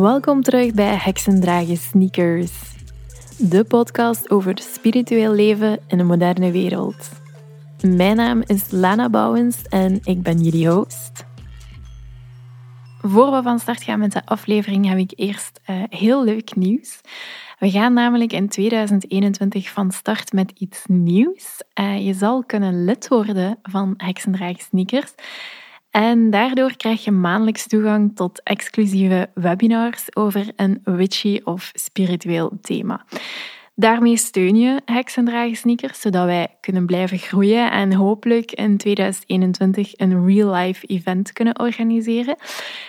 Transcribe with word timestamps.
Welkom 0.00 0.42
terug 0.42 0.74
bij 0.74 0.94
Heksendragen 0.94 1.76
Sneakers, 1.76 2.52
de 3.38 3.64
podcast 3.64 4.30
over 4.30 4.58
spiritueel 4.58 5.32
leven 5.32 5.78
in 5.88 5.98
een 5.98 6.06
moderne 6.06 6.50
wereld. 6.50 7.10
Mijn 7.86 8.16
naam 8.16 8.42
is 8.46 8.70
Lana 8.70 9.10
Bouwens 9.10 9.62
en 9.62 10.00
ik 10.04 10.22
ben 10.22 10.38
jullie 10.38 10.68
host. 10.68 11.24
Voor 13.00 13.30
we 13.30 13.42
van 13.42 13.58
start 13.58 13.82
gaan 13.82 13.98
met 13.98 14.12
de 14.12 14.26
aflevering 14.26 14.88
heb 14.88 14.98
ik 14.98 15.12
eerst 15.16 15.60
uh, 15.70 15.82
heel 15.88 16.24
leuk 16.24 16.54
nieuws. 16.54 17.00
We 17.58 17.70
gaan 17.70 17.92
namelijk 17.92 18.32
in 18.32 18.48
2021 18.48 19.68
van 19.68 19.90
start 19.90 20.32
met 20.32 20.52
iets 20.58 20.84
nieuws. 20.86 21.62
Uh, 21.80 22.06
je 22.06 22.14
zal 22.14 22.44
kunnen 22.44 22.84
lid 22.84 23.08
worden 23.08 23.58
van 23.62 23.94
Heksendragen 23.96 24.62
Sneakers. 24.62 25.14
En 25.92 26.30
daardoor 26.30 26.76
krijg 26.76 27.04
je 27.04 27.10
maandelijks 27.10 27.66
toegang 27.66 28.16
tot 28.16 28.42
exclusieve 28.42 29.30
webinars 29.34 30.16
over 30.16 30.46
een 30.56 30.80
witchy 30.84 31.40
of 31.44 31.70
spiritueel 31.74 32.52
thema. 32.60 33.04
Daarmee 33.74 34.16
steun 34.16 34.56
je 34.56 34.80
Heksendragen 34.84 35.56
Sneakers, 35.56 36.00
zodat 36.00 36.24
wij 36.24 36.56
kunnen 36.60 36.86
blijven 36.86 37.18
groeien 37.18 37.70
en 37.70 37.92
hopelijk 37.92 38.52
in 38.52 38.76
2021 38.76 39.92
een 39.96 40.26
real-life 40.26 40.86
event 40.86 41.32
kunnen 41.32 41.60
organiseren. 41.60 42.36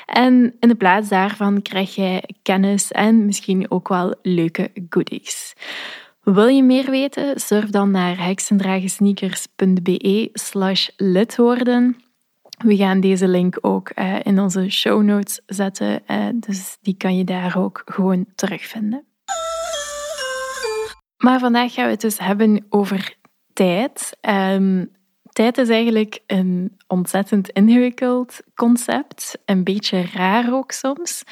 En 0.05 0.55
in 0.59 0.67
de 0.67 0.75
plaats 0.75 1.09
daarvan 1.09 1.61
krijg 1.61 1.95
jij 1.95 2.23
kennis 2.41 2.91
en 2.91 3.25
misschien 3.25 3.71
ook 3.71 3.87
wel 3.87 4.15
leuke 4.21 4.71
goodies. 4.89 5.53
Wil 6.23 6.47
je 6.47 6.63
meer 6.63 6.89
weten? 6.89 7.39
Surf 7.39 7.69
dan 7.69 7.91
naar 7.91 8.25
heksendragensneakers.be 8.25 10.29
slash. 10.33 10.89
We 12.57 12.75
gaan 12.75 12.99
deze 12.99 13.27
link 13.27 13.57
ook 13.61 13.91
uh, 13.95 14.15
in 14.23 14.39
onze 14.39 14.69
show 14.69 15.03
notes 15.03 15.41
zetten, 15.45 16.01
uh, 16.07 16.27
dus 16.33 16.77
die 16.81 16.97
kan 16.97 17.17
je 17.17 17.23
daar 17.23 17.57
ook 17.57 17.81
gewoon 17.85 18.25
terugvinden. 18.35 19.05
Maar 21.17 21.39
vandaag 21.39 21.73
gaan 21.73 21.85
we 21.85 21.91
het 21.91 22.01
dus 22.01 22.19
hebben 22.19 22.65
over 22.69 23.17
tijd. 23.53 24.17
Um, 24.21 24.91
tijd 25.31 25.57
is 25.57 25.69
eigenlijk 25.69 26.19
een 26.27 26.77
ontzettend 26.87 27.49
ingewikkeld 27.49 28.39
concept, 28.55 29.37
een 29.45 29.63
beetje 29.63 30.05
raar 30.13 30.53
ook 30.53 30.71
soms. 30.71 31.23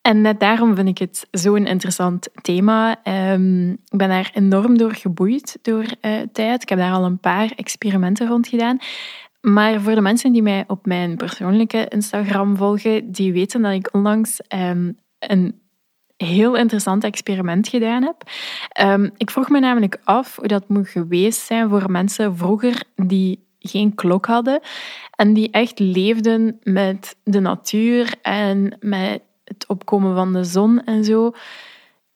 En 0.00 0.20
net 0.20 0.40
daarom 0.40 0.74
vind 0.74 0.88
ik 0.88 0.98
het 0.98 1.26
zo'n 1.30 1.66
interessant 1.66 2.28
thema. 2.42 3.06
Um, 3.32 3.70
ik 3.70 3.98
ben 3.98 4.08
daar 4.08 4.30
enorm 4.34 4.78
door 4.78 4.94
geboeid 4.94 5.58
door 5.62 5.84
uh, 6.00 6.20
tijd. 6.32 6.62
Ik 6.62 6.68
heb 6.68 6.78
daar 6.78 6.92
al 6.92 7.04
een 7.04 7.20
paar 7.20 7.52
experimenten 7.56 8.28
rond 8.28 8.48
gedaan. 8.48 8.78
Maar 9.42 9.80
voor 9.80 9.94
de 9.94 10.00
mensen 10.00 10.32
die 10.32 10.42
mij 10.42 10.64
op 10.66 10.86
mijn 10.86 11.16
persoonlijke 11.16 11.88
Instagram 11.88 12.56
volgen, 12.56 13.12
die 13.12 13.32
weten 13.32 13.62
dat 13.62 13.72
ik 13.72 13.88
onlangs 13.92 14.40
um, 14.48 14.98
een 15.18 15.60
heel 16.16 16.56
interessant 16.56 17.04
experiment 17.04 17.68
gedaan 17.68 18.02
heb. 18.02 18.22
Um, 18.80 19.10
ik 19.16 19.30
vroeg 19.30 19.48
me 19.48 19.60
namelijk 19.60 20.00
af 20.04 20.36
hoe 20.36 20.46
dat 20.46 20.68
moet 20.68 20.88
geweest 20.88 21.40
zijn 21.40 21.68
voor 21.68 21.90
mensen 21.90 22.36
vroeger 22.36 22.82
die 22.96 23.46
geen 23.58 23.94
klok 23.94 24.26
hadden 24.26 24.60
en 25.10 25.32
die 25.32 25.50
echt 25.50 25.78
leefden 25.78 26.58
met 26.62 27.16
de 27.24 27.40
natuur 27.40 28.14
en 28.22 28.76
met 28.80 29.22
het 29.44 29.66
opkomen 29.68 30.14
van 30.14 30.32
de 30.32 30.44
zon 30.44 30.84
en 30.84 31.04
zo. 31.04 31.32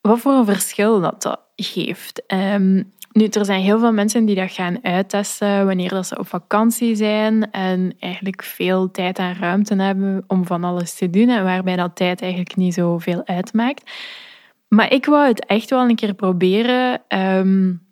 Wat 0.00 0.18
voor 0.18 0.32
een 0.32 0.44
verschil 0.44 1.00
dat 1.00 1.22
dat 1.22 1.40
geeft. 1.56 2.22
Um, 2.26 2.92
nu, 3.16 3.26
er 3.26 3.44
zijn 3.44 3.60
heel 3.60 3.78
veel 3.78 3.92
mensen 3.92 4.24
die 4.24 4.34
dat 4.34 4.52
gaan 4.52 4.84
uittesten 4.84 5.66
wanneer 5.66 5.88
dat 5.88 6.06
ze 6.06 6.18
op 6.18 6.28
vakantie 6.28 6.94
zijn 6.94 7.50
en 7.50 7.94
eigenlijk 7.98 8.42
veel 8.42 8.90
tijd 8.90 9.18
en 9.18 9.34
ruimte 9.34 9.74
hebben 9.74 10.24
om 10.26 10.46
van 10.46 10.64
alles 10.64 10.94
te 10.94 11.10
doen 11.10 11.28
en 11.28 11.44
waarbij 11.44 11.76
dat 11.76 11.96
tijd 11.96 12.20
eigenlijk 12.20 12.56
niet 12.56 12.74
zoveel 12.74 13.22
uitmaakt. 13.24 13.90
Maar 14.68 14.92
ik 14.92 15.06
wou 15.06 15.26
het 15.26 15.46
echt 15.46 15.70
wel 15.70 15.88
een 15.88 15.96
keer 15.96 16.14
proberen 16.14 17.02
um, 17.08 17.82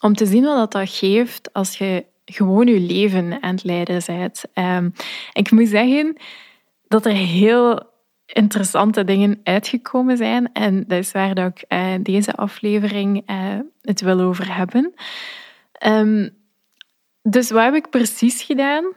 om 0.00 0.14
te 0.14 0.26
zien 0.26 0.44
wat 0.44 0.72
dat, 0.72 0.90
geeft 0.90 1.52
als 1.52 1.78
je 1.78 2.04
gewoon 2.24 2.66
je 2.66 2.80
leven 2.80 3.42
aan 3.42 3.54
het 3.54 3.64
leiden 3.64 4.02
bent. 4.06 4.44
Um, 4.54 4.92
ik 5.32 5.50
moet 5.50 5.68
zeggen 5.68 6.16
dat 6.88 7.06
er 7.06 7.12
heel 7.12 7.89
interessante 8.32 9.04
dingen 9.04 9.40
uitgekomen 9.42 10.16
zijn. 10.16 10.52
En 10.52 10.84
dat 10.86 10.98
is 10.98 11.12
waar 11.12 11.34
dat 11.34 11.50
ik 11.58 11.64
uh, 11.68 11.94
deze 12.02 12.34
aflevering 12.34 13.30
uh, 13.30 13.58
het 13.82 14.00
wil 14.00 14.20
over 14.20 14.56
hebben. 14.56 14.94
Um, 15.86 16.38
dus 17.22 17.50
wat 17.50 17.64
heb 17.64 17.74
ik 17.74 17.90
precies 17.90 18.42
gedaan? 18.42 18.92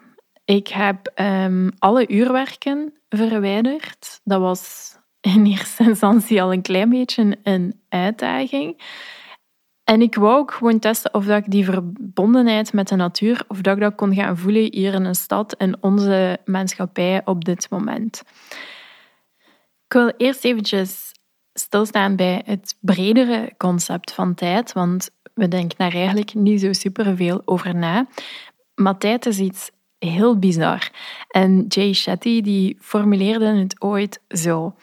Ik 0.46 0.68
heb 0.68 1.12
um, 1.16 1.72
alle 1.78 2.08
uurwerken 2.08 2.94
verwijderd. 3.10 4.20
Dat 4.24 4.40
was 4.40 4.96
in 5.22 5.46
eerste 5.56 5.84
instantie 5.84 6.42
al 6.42 6.54
een 6.54 6.62
klein 6.62 6.90
beetje 6.90 7.38
een 7.44 7.82
uitdaging. 7.90 8.82
En 9.84 10.02
ik 10.02 10.16
wou 10.16 10.38
ook 10.38 10.52
gewoon 10.52 10.80
testen 10.80 11.14
of 11.14 11.26
dat 11.26 11.38
ik 11.38 11.52
die 11.52 11.66
verbondenheid 11.66 12.74
met 12.74 12.88
de 12.88 12.96
natuur, 12.96 13.44
of 13.48 13.62
dat 13.62 13.76
ik 13.76 13.82
dat 13.82 13.96
kon 13.96 14.14
gaan 14.14 14.38
voelen 14.38 14.68
hier 14.72 14.94
in 14.94 15.06
een 15.06 15.16
stad, 15.16 15.56
in 15.58 15.78
onze 15.80 16.40
maatschappij 16.46 17.22
op 17.26 17.46
dit 17.46 17.70
moment. 17.70 18.24
Ik 19.94 20.00
wil 20.00 20.14
eerst 20.18 20.44
eventjes 20.44 21.12
stilstaan 21.54 22.16
bij 22.16 22.42
het 22.46 22.78
bredere 22.80 23.54
concept 23.58 24.12
van 24.12 24.34
tijd, 24.34 24.74
want 24.74 25.10
we 25.34 25.48
denken 25.48 25.78
daar 25.78 25.94
eigenlijk 25.94 26.34
niet 26.34 26.62
zo 26.62 26.74
superveel 26.74 27.42
over 27.46 27.76
na. 27.76 28.08
Maar 28.76 28.98
tijd 28.98 29.26
is 29.26 29.40
iets 29.40 29.72
heel 30.00 30.40
bizar. 30.40 30.90
En 31.28 31.66
Jay 31.68 31.94
Shetty 31.94 32.42
die 32.42 32.78
formuleerde 32.80 33.46
het 33.46 33.82
ooit 33.82 34.20
zo. 34.28 34.76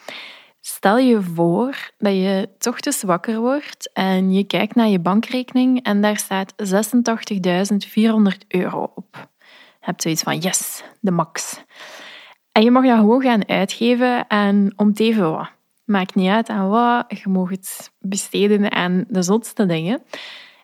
Stel 0.60 0.99
je 0.99 1.22
voor 1.22 1.91
dat 1.99 2.12
je 2.12 2.49
toch 2.59 2.81
te 2.81 3.06
wakker 3.06 3.41
wordt 3.41 3.91
en 3.93 4.32
je 4.32 4.44
kijkt 4.44 4.75
naar 4.75 4.88
je 4.88 5.00
bankrekening 5.00 5.82
en 5.82 6.00
daar 6.00 6.16
staat 6.16 6.54
86.400 6.56 8.47
euro 8.49 8.93
op. 8.94 9.28
Je 9.81 9.87
hebt 9.87 10.03
zoiets 10.03 10.22
van, 10.22 10.38
yes, 10.38 10.82
de 11.00 11.10
max. 11.10 11.62
En 12.53 12.62
je 12.62 12.71
mag 12.71 12.84
dat 12.84 12.99
gewoon 12.99 13.22
gaan 13.22 13.49
uitgeven 13.49 14.27
en 14.27 14.72
om 14.77 14.88
het 14.88 15.00
even 15.00 15.31
wat. 15.31 15.50
Maakt 15.84 16.15
niet 16.15 16.28
uit 16.28 16.49
aan 16.49 16.69
wat, 16.69 17.05
je 17.09 17.28
mag 17.28 17.50
het 17.50 17.93
besteden 17.99 18.72
aan 18.72 19.05
de 19.09 19.22
zotste 19.22 19.66
dingen. 19.66 20.03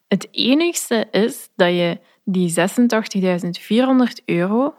Het 0.08 0.28
enigste 0.30 1.08
is 1.10 1.48
dat 1.56 1.68
je 1.68 2.00
die 2.24 2.54
86.400 4.18 4.24
euro 4.24 4.74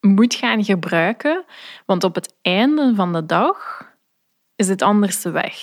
moet 0.00 0.34
gaan 0.34 0.64
gebruiken, 0.64 1.44
want 1.86 2.04
op 2.04 2.14
het 2.14 2.34
einde 2.42 2.94
van 2.94 3.12
de 3.12 3.26
dag 3.26 3.88
is 4.56 4.68
het 4.68 4.82
anders 4.82 5.22
weg. 5.22 5.56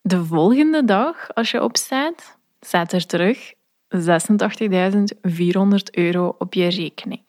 De 0.00 0.24
volgende 0.24 0.84
dag, 0.84 1.34
als 1.34 1.50
je 1.50 1.62
opstaat, 1.62 2.38
staat 2.60 2.92
er 2.92 3.06
terug 3.06 3.54
86.400 3.96 3.98
euro 5.90 6.34
op 6.38 6.54
je 6.54 6.68
rekening. 6.68 7.22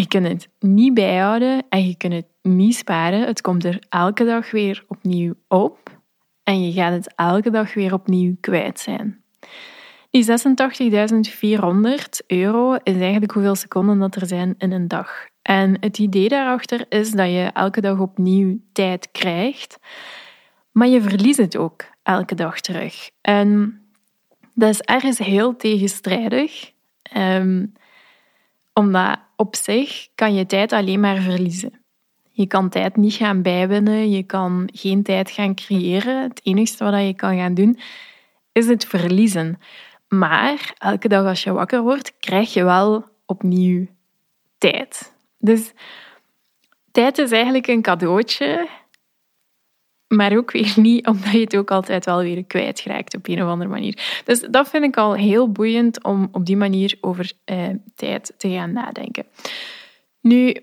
Je 0.00 0.08
kunt 0.08 0.26
het 0.26 0.48
niet 0.58 0.94
bijhouden 0.94 1.64
en 1.68 1.86
je 1.86 1.96
kunt 1.96 2.12
het 2.12 2.26
niet 2.42 2.76
sparen. 2.76 3.26
Het 3.26 3.40
komt 3.40 3.64
er 3.64 3.82
elke 3.88 4.24
dag 4.24 4.50
weer 4.50 4.84
opnieuw 4.88 5.34
op 5.48 6.00
en 6.42 6.64
je 6.64 6.72
gaat 6.72 6.92
het 6.92 7.12
elke 7.14 7.50
dag 7.50 7.74
weer 7.74 7.92
opnieuw 7.92 8.36
kwijt 8.40 8.80
zijn. 8.80 9.22
Die 10.10 10.24
86.400 10.24 10.32
euro 12.26 12.74
is 12.74 12.94
eigenlijk 12.94 13.32
hoeveel 13.32 13.54
seconden 13.54 13.98
dat 13.98 14.14
er 14.16 14.26
zijn 14.26 14.54
in 14.58 14.72
een 14.72 14.88
dag. 14.88 15.26
En 15.42 15.76
het 15.80 15.98
idee 15.98 16.28
daarachter 16.28 16.86
is 16.88 17.10
dat 17.10 17.28
je 17.28 17.50
elke 17.52 17.80
dag 17.80 17.98
opnieuw 17.98 18.58
tijd 18.72 19.08
krijgt, 19.12 19.78
maar 20.72 20.88
je 20.88 21.02
verliest 21.02 21.38
het 21.38 21.56
ook 21.56 21.84
elke 22.02 22.34
dag 22.34 22.60
terug. 22.60 23.10
En 23.20 23.80
dat 24.54 24.70
is 24.70 24.80
ergens 24.80 25.18
heel 25.18 25.56
tegenstrijdig, 25.56 26.72
um, 27.16 27.72
omdat 28.72 29.18
op 29.40 29.56
zich 29.56 30.08
kan 30.14 30.34
je 30.34 30.46
tijd 30.46 30.72
alleen 30.72 31.00
maar 31.00 31.16
verliezen. 31.16 31.84
Je 32.30 32.46
kan 32.46 32.68
tijd 32.68 32.96
niet 32.96 33.14
gaan 33.14 33.42
bijwinnen, 33.42 34.10
je 34.10 34.22
kan 34.22 34.68
geen 34.72 35.02
tijd 35.02 35.30
gaan 35.30 35.54
creëren. 35.54 36.22
Het 36.22 36.40
enige 36.42 36.84
wat 36.84 37.06
je 37.06 37.14
kan 37.14 37.36
gaan 37.36 37.54
doen, 37.54 37.78
is 38.52 38.66
het 38.66 38.84
verliezen. 38.84 39.58
Maar 40.08 40.74
elke 40.78 41.08
dag 41.08 41.26
als 41.26 41.42
je 41.42 41.52
wakker 41.52 41.82
wordt, 41.82 42.12
krijg 42.18 42.52
je 42.52 42.64
wel 42.64 43.04
opnieuw 43.26 43.86
tijd. 44.58 45.14
Dus 45.38 45.72
tijd 46.90 47.18
is 47.18 47.30
eigenlijk 47.30 47.66
een 47.66 47.82
cadeautje, 47.82 48.68
maar 50.16 50.36
ook 50.36 50.50
weer 50.50 50.72
niet 50.88 51.06
omdat 51.06 51.32
je 51.32 51.40
het 51.40 51.56
ook 51.56 51.70
altijd 51.70 52.04
wel 52.04 52.18
weer 52.18 52.44
kwijtraakt 52.44 53.16
op 53.16 53.28
een 53.28 53.42
of 53.42 53.48
andere 53.48 53.70
manier. 53.70 54.22
Dus 54.24 54.40
dat 54.50 54.68
vind 54.68 54.84
ik 54.84 54.96
al 54.96 55.14
heel 55.14 55.52
boeiend 55.52 56.04
om 56.04 56.28
op 56.32 56.46
die 56.46 56.56
manier 56.56 56.98
over 57.00 57.32
eh, 57.44 57.68
tijd 57.94 58.34
te 58.36 58.48
gaan 58.48 58.72
nadenken. 58.72 59.24
Nu, 60.20 60.56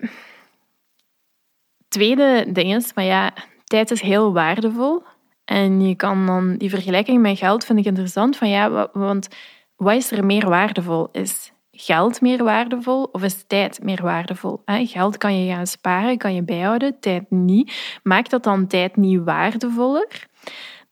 tweede 1.88 2.46
ding 2.52 2.74
is, 2.74 2.94
maar 2.94 3.04
ja, 3.04 3.32
tijd 3.64 3.90
is 3.90 4.00
heel 4.00 4.32
waardevol. 4.32 5.02
En 5.44 5.80
je 5.80 5.94
kan 5.94 6.26
dan 6.26 6.56
die 6.56 6.70
vergelijking 6.70 7.20
met 7.22 7.38
geld 7.38 7.64
vind 7.64 7.78
ik 7.78 7.84
interessant. 7.84 8.36
Van 8.36 8.48
ja, 8.48 8.88
want 8.92 9.28
wat 9.76 9.94
is 9.94 10.10
er 10.10 10.26
meer 10.26 10.48
waardevol? 10.48 11.08
Is 11.12 11.52
geld 11.80 12.20
meer 12.20 12.44
waardevol 12.44 13.02
of 13.02 13.22
is 13.22 13.44
tijd 13.46 13.82
meer 13.82 14.02
waardevol? 14.02 14.62
Geld 14.66 15.16
kan 15.16 15.44
je 15.44 15.52
gaan 15.52 15.66
sparen, 15.66 16.18
kan 16.18 16.34
je 16.34 16.42
bijhouden, 16.42 17.00
tijd 17.00 17.30
niet. 17.30 17.98
Maakt 18.02 18.30
dat 18.30 18.42
dan 18.42 18.66
tijd 18.66 18.96
niet 18.96 19.20
waardevoller? 19.24 20.26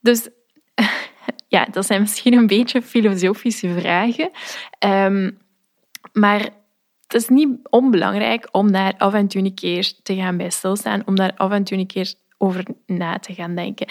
Dus 0.00 0.28
ja, 1.48 1.64
dat 1.70 1.86
zijn 1.86 2.00
misschien 2.00 2.32
een 2.32 2.46
beetje 2.46 2.82
filosofische 2.82 3.78
vragen. 3.78 4.30
Ehm, 4.78 5.30
maar 6.12 6.40
het 7.02 7.14
is 7.14 7.28
niet 7.28 7.48
onbelangrijk 7.70 8.48
om 8.52 8.72
daar 8.72 8.94
af 8.98 9.14
en 9.14 9.28
toe 9.28 9.42
een 9.42 9.54
keer 9.54 9.92
te 10.02 10.14
gaan 10.14 10.36
bij 10.36 10.50
stilstaan, 10.50 11.02
om 11.06 11.16
daar 11.16 11.32
af 11.36 11.50
en 11.50 11.64
toe 11.64 11.78
een 11.78 11.86
keer 11.86 12.14
over 12.38 12.64
na 12.86 13.18
te 13.18 13.34
gaan 13.34 13.54
denken. 13.54 13.86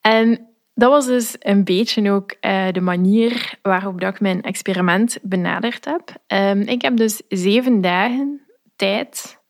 En 0.00 0.47
dat 0.78 0.90
was 0.90 1.06
dus 1.06 1.36
een 1.38 1.64
beetje 1.64 2.10
ook 2.10 2.34
uh, 2.40 2.66
de 2.72 2.80
manier 2.80 3.58
waarop 3.62 4.00
dat 4.00 4.14
ik 4.14 4.20
mijn 4.20 4.42
experiment 4.42 5.18
benaderd 5.22 5.84
heb. 5.84 6.14
Um, 6.26 6.60
ik 6.60 6.82
heb 6.82 6.96
dus 6.96 7.22
zeven 7.28 7.80
dagen 7.80 8.40
tijd 8.76 9.40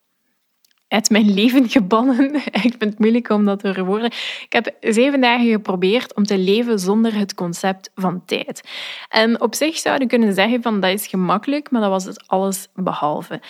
uit 0.89 1.11
mijn 1.11 1.35
leven 1.35 1.69
gebannen. 1.69 2.35
ik 2.67 2.75
vind 2.79 2.85
het 2.85 2.99
moeilijk 2.99 3.29
om 3.29 3.45
dat 3.45 3.61
te 3.61 3.73
verwoorden. 3.73 4.11
Ik 4.45 4.53
heb 4.53 4.75
zeven 4.81 5.21
dagen 5.21 5.51
geprobeerd 5.51 6.15
om 6.15 6.25
te 6.25 6.39
leven 6.39 6.79
zonder 6.79 7.15
het 7.15 7.35
concept 7.35 7.91
van 7.95 8.25
tijd. 8.25 8.69
En 9.09 9.41
op 9.41 9.55
zich 9.55 9.77
zou 9.77 10.01
je 10.01 10.07
kunnen 10.07 10.35
zeggen 10.35 10.63
van 10.63 10.81
dat 10.81 10.91
is 10.91 11.07
gemakkelijk, 11.07 11.71
maar 11.71 11.81
dat 11.81 11.91
was 11.91 12.05
het 12.05 12.27
alles 12.27 12.69
behalve. 12.75 13.41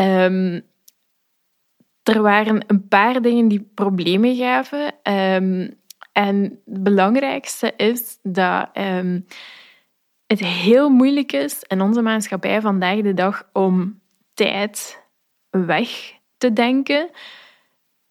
Um, 0.00 0.62
er 2.02 2.22
waren 2.22 2.64
een 2.66 2.88
paar 2.88 3.22
dingen 3.22 3.48
die 3.48 3.70
problemen 3.74 4.36
gaven. 4.36 4.94
Um, 5.12 5.82
en 6.14 6.60
het 6.64 6.82
belangrijkste 6.82 7.72
is 7.76 8.18
dat 8.22 8.68
um, 8.74 9.26
het 10.26 10.38
heel 10.38 10.88
moeilijk 10.88 11.32
is 11.32 11.62
in 11.62 11.80
onze 11.80 12.02
maatschappij 12.02 12.60
vandaag 12.60 13.00
de 13.00 13.14
dag 13.14 13.48
om 13.52 14.00
tijd 14.34 15.02
weg 15.50 16.14
te 16.38 16.52
denken 16.52 17.10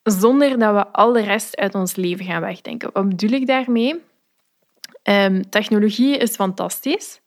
zonder 0.03 0.59
dat 0.59 0.73
we 0.73 0.87
al 0.87 1.13
de 1.13 1.21
rest 1.21 1.57
uit 1.57 1.75
ons 1.75 1.95
leven 1.95 2.25
gaan 2.25 2.41
wegdenken. 2.41 2.89
Wat 2.93 3.09
bedoel 3.09 3.31
ik 3.31 3.47
daarmee? 3.47 4.01
Um, 5.03 5.49
technologie 5.49 6.17
is 6.17 6.35
fantastisch, 6.35 7.21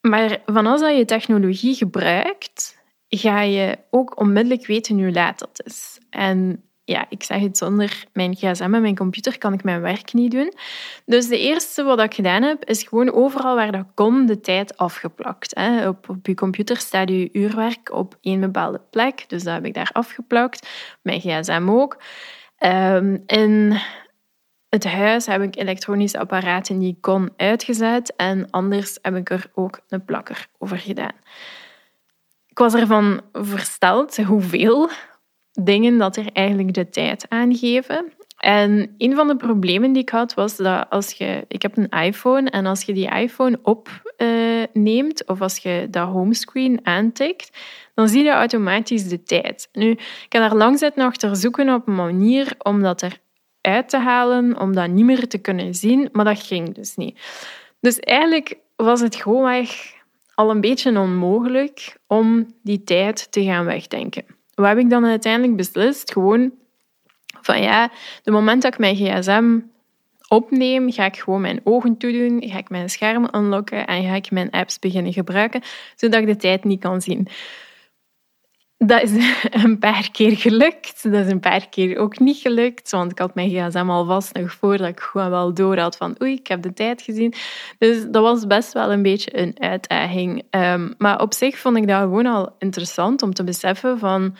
maar 0.00 0.42
van 0.46 0.66
als 0.66 0.80
je 0.80 1.04
technologie 1.04 1.74
gebruikt, 1.74 2.82
ga 3.08 3.40
je 3.40 3.78
ook 3.90 4.20
onmiddellijk 4.20 4.66
weten 4.66 4.98
hoe 4.98 5.12
laat 5.12 5.38
dat 5.38 5.60
is. 5.64 5.98
En 6.10 6.64
ja, 6.86 7.06
ik 7.08 7.22
zeg 7.22 7.40
het, 7.40 7.58
zonder 7.58 8.04
mijn 8.12 8.34
gsm 8.34 8.74
en 8.74 8.82
mijn 8.82 8.96
computer 8.96 9.38
kan 9.38 9.52
ik 9.52 9.64
mijn 9.64 9.80
werk 9.80 10.12
niet 10.12 10.30
doen. 10.30 10.52
Dus 11.04 11.28
de 11.28 11.38
eerste 11.38 11.82
wat 11.82 12.00
ik 12.00 12.14
gedaan 12.14 12.42
heb, 12.42 12.64
is 12.64 12.82
gewoon 12.82 13.12
overal 13.12 13.54
waar 13.54 13.72
dat 13.72 13.86
kon 13.94 14.26
de 14.26 14.40
tijd 14.40 14.76
afgeplakt. 14.76 15.54
Op, 15.86 16.08
op 16.08 16.26
je 16.26 16.34
computer 16.34 16.76
staat 16.76 17.08
je 17.08 17.28
uurwerk 17.32 17.92
op 17.92 18.18
één 18.20 18.40
bepaalde 18.40 18.80
plek, 18.90 19.24
dus 19.28 19.42
dat 19.42 19.54
heb 19.54 19.64
ik 19.64 19.74
daar 19.74 19.90
afgeplakt. 19.92 20.68
Mijn 21.02 21.20
gsm 21.20 21.66
ook. 21.68 22.02
In 23.26 23.78
het 24.68 24.84
huis 24.84 25.26
heb 25.26 25.42
ik 25.42 25.56
elektronische 25.56 26.18
apparaten 26.18 26.78
die 26.78 26.92
ik 26.92 27.00
kon 27.00 27.32
uitgezet 27.36 28.16
en 28.16 28.50
anders 28.50 28.98
heb 29.02 29.16
ik 29.16 29.30
er 29.30 29.50
ook 29.54 29.80
een 29.88 30.04
plakker 30.04 30.46
over 30.58 30.78
gedaan. 30.78 31.14
Ik 32.46 32.58
was 32.58 32.74
ervan 32.74 33.20
versteld 33.32 34.16
hoeveel 34.16 34.90
dingen 35.60 35.98
dat 35.98 36.16
er 36.16 36.26
eigenlijk 36.32 36.74
de 36.74 36.88
tijd 36.88 37.26
aangeven. 37.28 38.12
En 38.36 38.94
een 38.98 39.14
van 39.14 39.28
de 39.28 39.36
problemen 39.36 39.92
die 39.92 40.02
ik 40.02 40.08
had 40.08 40.34
was 40.34 40.56
dat 40.56 40.86
als 40.90 41.12
je... 41.12 41.44
Ik 41.48 41.62
heb 41.62 41.76
een 41.76 41.88
iPhone 41.88 42.50
en 42.50 42.66
als 42.66 42.82
je 42.82 42.92
die 42.92 43.10
iPhone 43.10 43.58
opneemt 43.62 45.22
uh, 45.22 45.28
of 45.28 45.40
als 45.40 45.56
je 45.56 45.86
dat 45.90 46.08
homescreen 46.08 46.80
aantikt, 46.82 47.58
dan 47.94 48.08
zie 48.08 48.24
je 48.24 48.30
automatisch 48.30 49.08
de 49.08 49.22
tijd. 49.22 49.68
Nu, 49.72 49.90
ik 49.90 50.26
kan 50.28 50.40
daar 50.40 50.54
lang 50.54 50.78
zitten 50.78 51.04
achter 51.04 51.36
zoeken 51.36 51.74
op 51.74 51.86
een 51.86 51.94
manier 51.94 52.54
om 52.58 52.82
dat 52.82 53.02
eruit 53.60 53.88
te 53.88 53.98
halen, 53.98 54.60
om 54.60 54.74
dat 54.74 54.88
niet 54.88 55.04
meer 55.04 55.28
te 55.28 55.38
kunnen 55.38 55.74
zien, 55.74 56.08
maar 56.12 56.24
dat 56.24 56.42
ging 56.42 56.74
dus 56.74 56.96
niet. 56.96 57.20
Dus 57.80 58.00
eigenlijk 58.00 58.56
was 58.76 59.00
het 59.00 59.14
gewoonweg 59.14 59.94
al 60.34 60.50
een 60.50 60.60
beetje 60.60 60.98
onmogelijk 60.98 61.96
om 62.06 62.46
die 62.62 62.84
tijd 62.84 63.32
te 63.32 63.44
gaan 63.44 63.64
wegdenken 63.64 64.35
wat 64.56 64.66
heb 64.66 64.78
ik 64.78 64.90
dan 64.90 65.06
uiteindelijk 65.06 65.56
beslist? 65.56 66.12
Gewoon 66.12 66.52
van 67.40 67.62
ja, 67.62 67.90
de 68.22 68.30
moment 68.30 68.62
dat 68.62 68.72
ik 68.72 68.78
mijn 68.78 68.96
gsm 68.96 69.58
opneem, 70.28 70.92
ga 70.92 71.04
ik 71.04 71.16
gewoon 71.16 71.40
mijn 71.40 71.60
ogen 71.64 71.96
toedoen, 71.96 72.42
ga 72.46 72.58
ik 72.58 72.70
mijn 72.70 72.90
scherm 72.90 73.28
unlocken 73.34 73.86
en 73.86 74.04
ga 74.04 74.14
ik 74.14 74.30
mijn 74.30 74.50
apps 74.50 74.78
beginnen 74.78 75.12
gebruiken, 75.12 75.62
zodat 75.96 76.20
ik 76.20 76.26
de 76.26 76.36
tijd 76.36 76.64
niet 76.64 76.80
kan 76.80 77.02
zien. 77.02 77.28
Dat 78.78 79.02
is 79.02 79.10
een 79.64 79.78
paar 79.78 80.10
keer 80.12 80.36
gelukt. 80.36 81.02
Dat 81.02 81.24
is 81.24 81.30
een 81.30 81.40
paar 81.40 81.68
keer 81.68 81.98
ook 81.98 82.18
niet 82.18 82.36
gelukt, 82.36 82.90
want 82.90 83.10
ik 83.10 83.18
had 83.18 83.34
mijn 83.34 83.50
gsm 83.50 83.90
al 83.90 84.04
vast 84.04 84.34
nog 84.34 84.52
voordat 84.52 84.88
ik 84.88 85.00
gewoon 85.00 85.30
wel 85.30 85.54
door 85.54 85.78
had 85.78 85.96
van 85.96 86.16
oei, 86.22 86.32
ik 86.32 86.46
heb 86.46 86.62
de 86.62 86.72
tijd 86.72 87.02
gezien. 87.02 87.34
Dus 87.78 88.04
dat 88.10 88.22
was 88.22 88.46
best 88.46 88.72
wel 88.72 88.92
een 88.92 89.02
beetje 89.02 89.38
een 89.38 89.56
uitdaging. 89.58 90.42
Um, 90.50 90.94
maar 90.98 91.20
op 91.20 91.34
zich 91.34 91.58
vond 91.58 91.76
ik 91.76 91.88
dat 91.88 92.00
gewoon 92.00 92.26
al 92.26 92.54
interessant 92.58 93.22
om 93.22 93.34
te 93.34 93.44
beseffen 93.44 93.98
van 93.98 94.36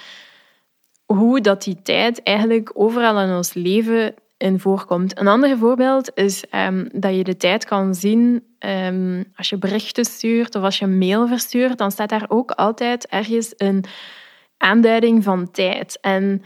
hoe 1.04 1.40
dat 1.40 1.62
die 1.62 1.82
tijd 1.82 2.22
eigenlijk 2.22 2.70
overal 2.74 3.20
in 3.20 3.34
ons 3.34 3.54
leven 3.54 4.14
in 4.36 4.60
voorkomt. 4.60 5.18
Een 5.18 5.28
ander 5.28 5.58
voorbeeld 5.58 6.10
is 6.14 6.44
um, 6.54 6.88
dat 6.92 7.14
je 7.14 7.24
de 7.24 7.36
tijd 7.36 7.64
kan 7.64 7.94
zien 7.94 8.44
um, 8.58 9.32
als 9.36 9.48
je 9.48 9.58
berichten 9.58 10.04
stuurt 10.04 10.54
of 10.54 10.62
als 10.62 10.78
je 10.78 10.86
mail 10.86 11.28
verstuurt, 11.28 11.78
dan 11.78 11.90
staat 11.90 12.08
daar 12.08 12.24
ook 12.28 12.50
altijd 12.50 13.06
ergens 13.06 13.52
een 13.56 13.84
aanduiding 14.56 15.24
van 15.24 15.50
tijd. 15.50 15.98
En 16.00 16.42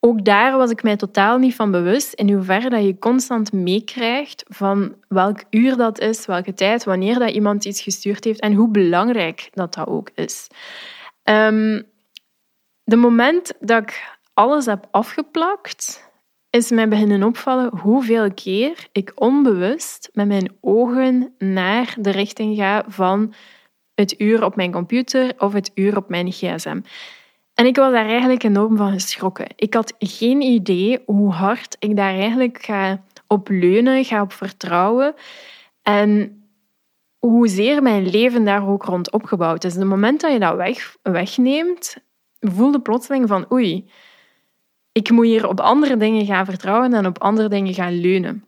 ook 0.00 0.24
daar 0.24 0.56
was 0.56 0.70
ik 0.70 0.82
mij 0.82 0.96
totaal 0.96 1.38
niet 1.38 1.54
van 1.54 1.70
bewust 1.70 2.12
in 2.12 2.32
hoeverre 2.32 2.70
dat 2.70 2.84
je 2.84 2.98
constant 2.98 3.52
meekrijgt 3.52 4.44
van 4.48 4.94
welk 5.08 5.44
uur 5.50 5.76
dat 5.76 6.00
is, 6.00 6.26
welke 6.26 6.54
tijd, 6.54 6.84
wanneer 6.84 7.18
dat 7.18 7.30
iemand 7.30 7.64
iets 7.64 7.80
gestuurd 7.80 8.24
heeft 8.24 8.40
en 8.40 8.52
hoe 8.52 8.68
belangrijk 8.68 9.48
dat 9.52 9.74
dat 9.74 9.86
ook 9.86 10.10
is. 10.14 10.46
Um, 11.24 11.86
de 12.84 12.96
moment 12.96 13.52
dat 13.60 13.82
ik 13.82 14.18
alles 14.34 14.66
heb 14.66 14.86
afgeplakt, 14.90 16.12
is 16.50 16.70
mij 16.70 16.88
beginnen 16.88 17.22
opvallen 17.22 17.78
hoeveel 17.78 18.34
keer 18.34 18.88
ik 18.92 19.12
onbewust 19.14 20.10
met 20.12 20.26
mijn 20.26 20.56
ogen 20.60 21.34
naar 21.38 21.94
de 21.98 22.10
richting 22.10 22.56
ga 22.56 22.84
van 22.88 23.34
het 23.94 24.20
uur 24.20 24.44
op 24.44 24.56
mijn 24.56 24.72
computer 24.72 25.32
of 25.38 25.52
het 25.52 25.70
uur 25.74 25.96
op 25.96 26.08
mijn 26.08 26.32
gsm. 26.32 26.80
En 27.54 27.66
ik 27.66 27.76
was 27.76 27.92
daar 27.92 28.06
eigenlijk 28.06 28.42
enorm 28.42 28.76
van 28.76 28.92
geschrokken. 28.92 29.46
Ik 29.56 29.74
had 29.74 29.94
geen 29.98 30.40
idee 30.40 31.02
hoe 31.06 31.32
hard 31.32 31.76
ik 31.78 31.96
daar 31.96 32.14
eigenlijk 32.14 32.62
ga 32.62 33.02
op 33.26 33.48
leunen, 33.48 34.04
ga 34.04 34.22
op 34.22 34.32
vertrouwen. 34.32 35.14
En 35.82 36.38
hoezeer 37.18 37.82
mijn 37.82 38.08
leven 38.08 38.44
daar 38.44 38.68
ook 38.68 38.84
rond 38.84 39.12
opgebouwd 39.12 39.64
is. 39.64 39.74
De 39.74 39.84
moment 39.84 40.20
dat 40.20 40.32
je 40.32 40.38
dat 40.38 40.56
weg, 40.56 40.96
wegneemt, 41.02 41.96
voelde 42.40 42.80
plotseling 42.80 43.28
van 43.28 43.52
oei, 43.52 43.90
ik 44.92 45.10
moet 45.10 45.24
hier 45.24 45.48
op 45.48 45.60
andere 45.60 45.96
dingen 45.96 46.26
gaan 46.26 46.44
vertrouwen 46.44 46.94
en 46.94 47.06
op 47.06 47.18
andere 47.18 47.48
dingen 47.48 47.74
gaan 47.74 48.00
leunen. 48.00 48.44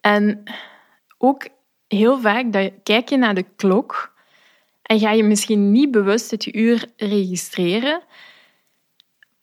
En 0.00 0.42
ook 1.18 1.48
heel 1.86 2.20
vaak 2.20 2.52
dat, 2.52 2.72
kijk 2.82 3.08
je 3.08 3.16
naar 3.16 3.34
de 3.34 3.46
klok 3.56 4.12
en 4.88 4.98
ga 4.98 5.10
je 5.10 5.24
misschien 5.24 5.72
niet 5.72 5.90
bewust 5.90 6.30
het 6.30 6.54
uur 6.54 6.84
registreren, 6.96 8.02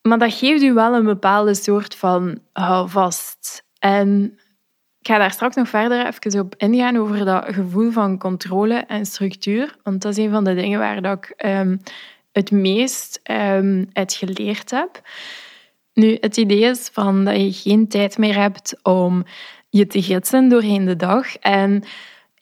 maar 0.01 0.17
dat 0.17 0.33
geeft 0.33 0.63
u 0.63 0.73
wel 0.73 0.93
een 0.93 1.05
bepaalde 1.05 1.53
soort 1.53 1.95
van 1.95 2.39
houvast. 2.53 3.63
En 3.79 4.39
ik 4.99 5.07
ga 5.07 5.17
daar 5.17 5.31
straks 5.31 5.55
nog 5.55 5.69
verder 5.69 6.05
even 6.05 6.39
op 6.39 6.55
ingaan 6.57 6.97
over 6.97 7.25
dat 7.25 7.45
gevoel 7.47 7.91
van 7.91 8.17
controle 8.17 8.73
en 8.73 9.05
structuur, 9.05 9.75
want 9.83 10.01
dat 10.01 10.17
is 10.17 10.23
een 10.23 10.31
van 10.31 10.43
de 10.43 10.55
dingen 10.55 10.79
waar 10.79 11.01
dat 11.01 11.17
ik 11.17 11.45
um, 11.45 11.79
het 12.31 12.51
meest 12.51 13.19
um, 13.31 13.89
uit 13.93 14.13
geleerd 14.13 14.71
heb. 14.71 15.01
Nu, 15.93 16.17
het 16.19 16.37
idee 16.37 16.61
is 16.61 16.89
van 16.93 17.25
dat 17.25 17.35
je 17.35 17.51
geen 17.51 17.87
tijd 17.87 18.17
meer 18.17 18.35
hebt 18.35 18.75
om 18.83 19.23
je 19.69 19.87
te 19.87 20.01
gidsen 20.01 20.49
doorheen 20.49 20.85
de 20.85 20.95
dag. 20.95 21.37
En 21.37 21.83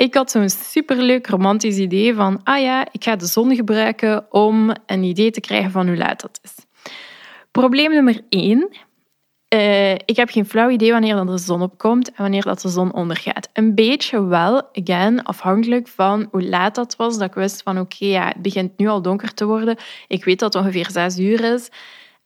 ik 0.03 0.13
had 0.13 0.31
zo'n 0.31 0.49
superleuk 0.49 1.27
romantisch 1.27 1.77
idee 1.77 2.13
van, 2.13 2.39
ah 2.43 2.61
ja, 2.61 2.87
ik 2.91 3.03
ga 3.03 3.15
de 3.15 3.25
zon 3.25 3.55
gebruiken 3.55 4.25
om 4.29 4.71
een 4.85 5.03
idee 5.03 5.31
te 5.31 5.39
krijgen 5.39 5.71
van 5.71 5.87
hoe 5.87 5.97
laat 5.97 6.21
dat 6.21 6.39
is. 6.43 6.55
Probleem 7.51 7.91
nummer 7.91 8.21
één. 8.29 8.69
Uh, 9.53 9.91
ik 9.91 10.15
heb 10.15 10.29
geen 10.29 10.45
flauw 10.45 10.69
idee 10.69 10.91
wanneer 10.91 11.25
de 11.25 11.37
zon 11.37 11.61
opkomt 11.61 12.07
en 12.07 12.15
wanneer 12.17 12.43
dat 12.43 12.61
de 12.61 12.69
zon 12.69 12.93
ondergaat. 12.93 13.49
Een 13.53 13.75
beetje 13.75 14.25
wel, 14.25 14.69
again, 14.73 15.23
afhankelijk 15.23 15.87
van 15.87 16.27
hoe 16.31 16.43
laat 16.43 16.75
dat 16.75 16.95
was. 16.95 17.17
Dat 17.17 17.27
ik 17.27 17.33
wist 17.33 17.61
van 17.61 17.79
oké, 17.79 18.05
ja, 18.05 18.27
het 18.27 18.41
begint 18.41 18.77
nu 18.77 18.87
al 18.87 19.01
donker 19.01 19.33
te 19.33 19.45
worden. 19.45 19.77
Ik 20.07 20.23
weet 20.23 20.39
dat 20.39 20.53
het 20.53 20.63
ongeveer 20.63 20.89
zes 20.91 21.19
uur 21.19 21.53
is. 21.53 21.69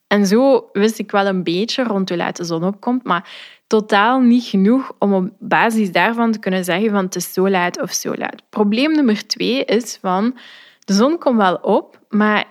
En 0.06 0.26
zo 0.26 0.68
wist 0.72 0.98
ik 0.98 1.10
wel 1.10 1.26
een 1.26 1.42
beetje 1.42 1.82
rond 1.82 2.08
hoe 2.08 2.18
laat 2.18 2.36
de 2.36 2.44
zon 2.44 2.64
opkomt, 2.64 3.04
maar 3.04 3.30
totaal 3.68 4.20
niet 4.20 4.44
genoeg 4.44 4.92
om 4.98 5.14
op 5.14 5.30
basis 5.38 5.92
daarvan 5.92 6.32
te 6.32 6.38
kunnen 6.38 6.64
zeggen 6.64 6.90
van 6.90 7.04
het 7.04 7.16
is 7.16 7.32
zo 7.32 7.48
laat 7.48 7.80
of 7.80 7.92
zo 7.92 8.14
laat. 8.14 8.42
Probleem 8.50 8.92
nummer 8.92 9.26
twee 9.26 9.64
is 9.64 9.98
van 10.00 10.36
De 10.84 10.94
zon 10.94 11.18
komt 11.18 11.36
wel 11.36 11.54
op, 11.54 12.00
maar 12.08 12.44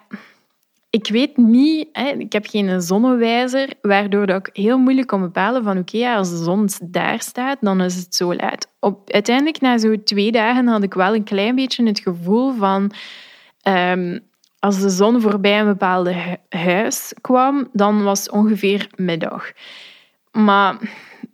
ik 0.89 1.07
weet 1.07 1.37
niet, 1.37 1.87
ik 2.17 2.33
heb 2.33 2.45
geen 2.45 2.81
zonnewijzer, 2.81 3.69
waardoor 3.81 4.25
dat 4.25 4.47
ik 4.47 4.55
heel 4.55 4.77
moeilijk 4.77 5.07
kan 5.07 5.21
bepalen 5.21 5.63
van 5.63 5.77
oké, 5.77 6.09
als 6.09 6.29
de 6.29 6.43
zon 6.43 6.69
daar 6.83 7.21
staat, 7.21 7.57
dan 7.61 7.81
is 7.81 7.95
het 7.95 8.15
zo 8.15 8.35
laat. 8.35 8.67
Op, 8.79 9.11
uiteindelijk, 9.11 9.61
na 9.61 9.77
zo'n 9.77 10.03
twee 10.03 10.31
dagen, 10.31 10.67
had 10.67 10.83
ik 10.83 10.93
wel 10.93 11.15
een 11.15 11.23
klein 11.23 11.55
beetje 11.55 11.85
het 11.85 11.99
gevoel 11.99 12.53
van... 12.53 12.91
Ehm, 13.61 14.19
als 14.59 14.81
de 14.81 14.89
zon 14.89 15.21
voorbij 15.21 15.59
een 15.59 15.65
bepaalde 15.65 16.39
huis 16.49 17.13
kwam, 17.21 17.69
dan 17.73 18.03
was 18.03 18.19
het 18.19 18.31
ongeveer 18.31 18.89
middag. 18.95 19.51
Maar 20.37 20.77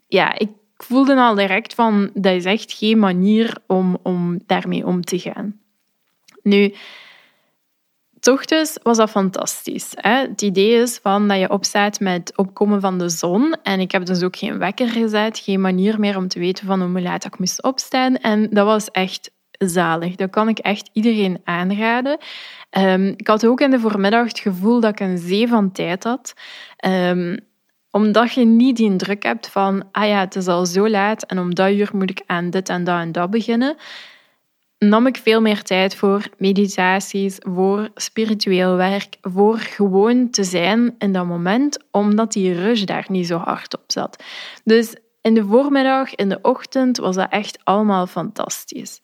ja, 0.07 0.39
ik 0.39 0.49
voelde 0.77 1.15
al 1.15 1.35
direct 1.35 1.73
van, 1.73 2.09
dat 2.13 2.33
is 2.33 2.45
echt 2.45 2.73
geen 2.73 2.99
manier 2.99 3.57
om, 3.67 3.97
om 4.03 4.39
daarmee 4.45 4.85
om 4.85 5.01
te 5.01 5.19
gaan. 5.19 5.59
Nu, 6.41 6.73
ochtends 8.21 8.77
was 8.83 8.97
dat 8.97 9.09
fantastisch. 9.09 9.91
Hè? 9.95 10.15
Het 10.15 10.41
idee 10.41 10.81
is 10.81 10.99
van 11.01 11.27
dat 11.27 11.39
je 11.39 11.49
opstaat 11.49 11.99
met 11.99 12.13
het 12.13 12.37
opkomen 12.37 12.81
van 12.81 12.97
de 12.97 13.09
zon. 13.09 13.55
En 13.63 13.79
ik 13.79 13.91
heb 13.91 14.05
dus 14.05 14.23
ook 14.23 14.35
geen 14.35 14.57
wekker 14.57 14.89
gezet, 14.89 15.39
geen 15.39 15.61
manier 15.61 15.99
meer 15.99 16.17
om 16.17 16.27
te 16.27 16.39
weten 16.39 16.65
van 16.65 16.81
hoe 16.81 17.01
laat 17.01 17.25
ik 17.25 17.39
moest 17.39 17.63
opstaan. 17.63 18.17
En 18.17 18.49
dat 18.49 18.65
was 18.65 18.91
echt 18.91 19.31
zalig. 19.57 20.15
Dat 20.15 20.29
kan 20.29 20.49
ik 20.49 20.59
echt 20.59 20.89
iedereen 20.93 21.41
aanraden. 21.43 22.17
Um, 22.77 23.07
ik 23.17 23.27
had 23.27 23.45
ook 23.45 23.61
in 23.61 23.71
de 23.71 23.79
voormiddag 23.79 24.27
het 24.27 24.39
gevoel 24.39 24.79
dat 24.79 24.91
ik 24.91 24.99
een 24.99 25.17
zee 25.17 25.47
van 25.47 25.71
tijd 25.71 26.03
had. 26.03 26.33
Um, 26.85 27.51
omdat 27.95 28.33
je 28.33 28.45
niet 28.45 28.77
die 28.77 28.95
druk 28.95 29.23
hebt 29.23 29.47
van, 29.47 29.83
ah 29.91 30.07
ja, 30.07 30.19
het 30.19 30.35
is 30.35 30.47
al 30.47 30.65
zo 30.65 30.89
laat 30.89 31.23
en 31.23 31.39
om 31.39 31.55
dat 31.55 31.71
uur 31.71 31.89
moet 31.93 32.09
ik 32.09 32.23
aan 32.25 32.49
dit 32.49 32.69
en 32.69 32.83
dat 32.83 32.99
en 32.99 33.11
dat 33.11 33.29
beginnen, 33.29 33.75
nam 34.77 35.07
ik 35.07 35.17
veel 35.17 35.41
meer 35.41 35.61
tijd 35.61 35.95
voor 35.95 36.27
meditaties, 36.37 37.37
voor 37.39 37.89
spiritueel 37.95 38.75
werk, 38.75 39.17
voor 39.21 39.57
gewoon 39.57 40.29
te 40.29 40.43
zijn 40.43 40.95
in 40.97 41.11
dat 41.11 41.25
moment, 41.25 41.77
omdat 41.91 42.31
die 42.31 42.53
rush 42.53 42.83
daar 42.83 43.05
niet 43.09 43.27
zo 43.27 43.37
hard 43.37 43.77
op 43.77 43.83
zat. 43.87 44.23
Dus 44.63 44.95
in 45.21 45.33
de 45.33 45.45
voormiddag, 45.45 46.15
in 46.15 46.29
de 46.29 46.39
ochtend, 46.41 46.97
was 46.97 47.15
dat 47.15 47.29
echt 47.29 47.59
allemaal 47.63 48.07
fantastisch. 48.07 49.01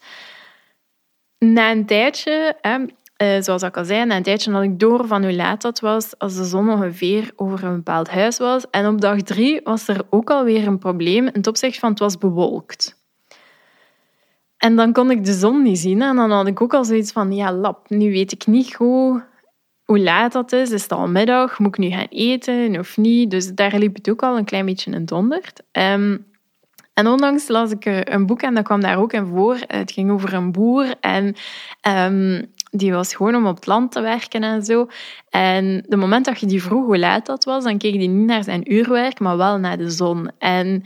Na 1.38 1.72
een 1.72 1.86
tijdje, 1.86 2.58
eh, 3.20 3.42
zoals 3.42 3.64
ik 3.64 3.78
al 3.78 3.86
zei, 3.86 4.06
na 4.06 4.16
een 4.16 4.24
tijdje 4.24 4.52
had 4.52 4.64
ik 4.64 4.80
door 4.80 5.08
van 5.08 5.24
hoe 5.24 5.34
laat 5.34 5.62
dat 5.62 5.80
was, 5.80 6.18
als 6.18 6.36
de 6.36 6.44
zon 6.44 6.70
ongeveer 6.70 7.32
over 7.36 7.64
een 7.64 7.76
bepaald 7.76 8.10
huis 8.10 8.38
was. 8.38 8.70
En 8.70 8.88
op 8.88 9.02
dag 9.02 9.22
drie 9.22 9.62
was 9.64 9.88
er 9.88 10.02
ook 10.10 10.30
alweer 10.30 10.68
een 10.68 10.78
probleem 10.78 11.28
in 11.28 11.42
het 11.42 11.78
van 11.80 11.90
het 11.90 12.00
was 12.00 12.18
bewolkt. 12.18 12.98
En 14.58 14.76
dan 14.76 14.94
kon 14.94 15.12
ik 15.12 15.26
de 15.26 15.34
zon 15.34 15.62
niet 15.62 15.80
zien. 15.80 16.02
En 16.02 16.16
dan 16.16 16.32
had 16.32 16.48
ik 16.48 16.62
ook 16.62 16.74
al 16.74 16.86
zoiets 16.86 17.12
van, 17.12 17.36
ja, 17.36 17.54
lap, 17.54 17.90
nu 17.90 18.12
weet 18.12 18.32
ik 18.32 18.48
niet 18.48 18.76
goed 18.76 19.24
hoe 19.84 20.00
laat 20.00 20.32
dat 20.32 20.52
is. 20.52 20.72
Is 20.72 20.82
het 20.84 20.92
al 20.92 21.08
middag? 21.08 21.60
Moet 21.60 21.78
ik 21.78 21.78
nu 21.78 21.90
gaan 21.90 22.08
eten 22.10 22.80
of 22.80 22.98
niet? 22.98 23.32
Dus 23.32 23.54
daar 23.54 23.78
liep 23.78 23.96
het 23.96 24.10
ook 24.10 24.24
al 24.24 24.38
een 24.38 24.46
klein 24.46 24.66
beetje 24.66 24.92
in 24.92 25.06
donderd. 25.06 25.64
Um, 25.72 26.26
en 26.94 27.08
onlangs 27.08 27.48
las 27.48 27.72
ik 27.72 27.86
een 27.86 28.26
boek 28.26 28.42
en 28.42 28.56
dat 28.56 28.64
kwam 28.64 28.82
daar 28.82 28.98
ook 28.98 29.14
in 29.14 29.26
voor. 29.26 29.58
Het 29.68 29.92
ging 29.92 30.12
over 30.12 30.34
een 30.34 30.52
boer 30.52 30.96
en 31.00 31.36
um, 31.88 32.54
die 32.72 32.94
was 32.94 33.16
gewoon 33.16 33.36
om 33.36 33.48
op 33.48 33.56
het 33.56 33.66
land 33.66 33.92
te 33.92 34.02
werken 34.02 34.44
en 34.44 34.64
zo. 34.64 34.88
En 35.30 35.84
de 35.88 35.96
moment 35.96 36.26
dat 36.26 36.40
je 36.40 36.46
die 36.46 36.64
vroeg 36.64 36.86
hoe 36.86 36.98
laat 36.98 37.26
dat 37.26 37.44
was, 37.44 37.64
dan 37.64 37.78
keek 37.78 37.96
hij 37.96 38.08
niet 38.08 38.28
naar 38.28 38.44
zijn 38.44 38.74
uurwerk, 38.74 39.20
maar 39.20 39.38
wel 39.38 39.58
naar 39.58 39.78
de 39.78 39.90
zon. 39.90 40.32
En 40.38 40.84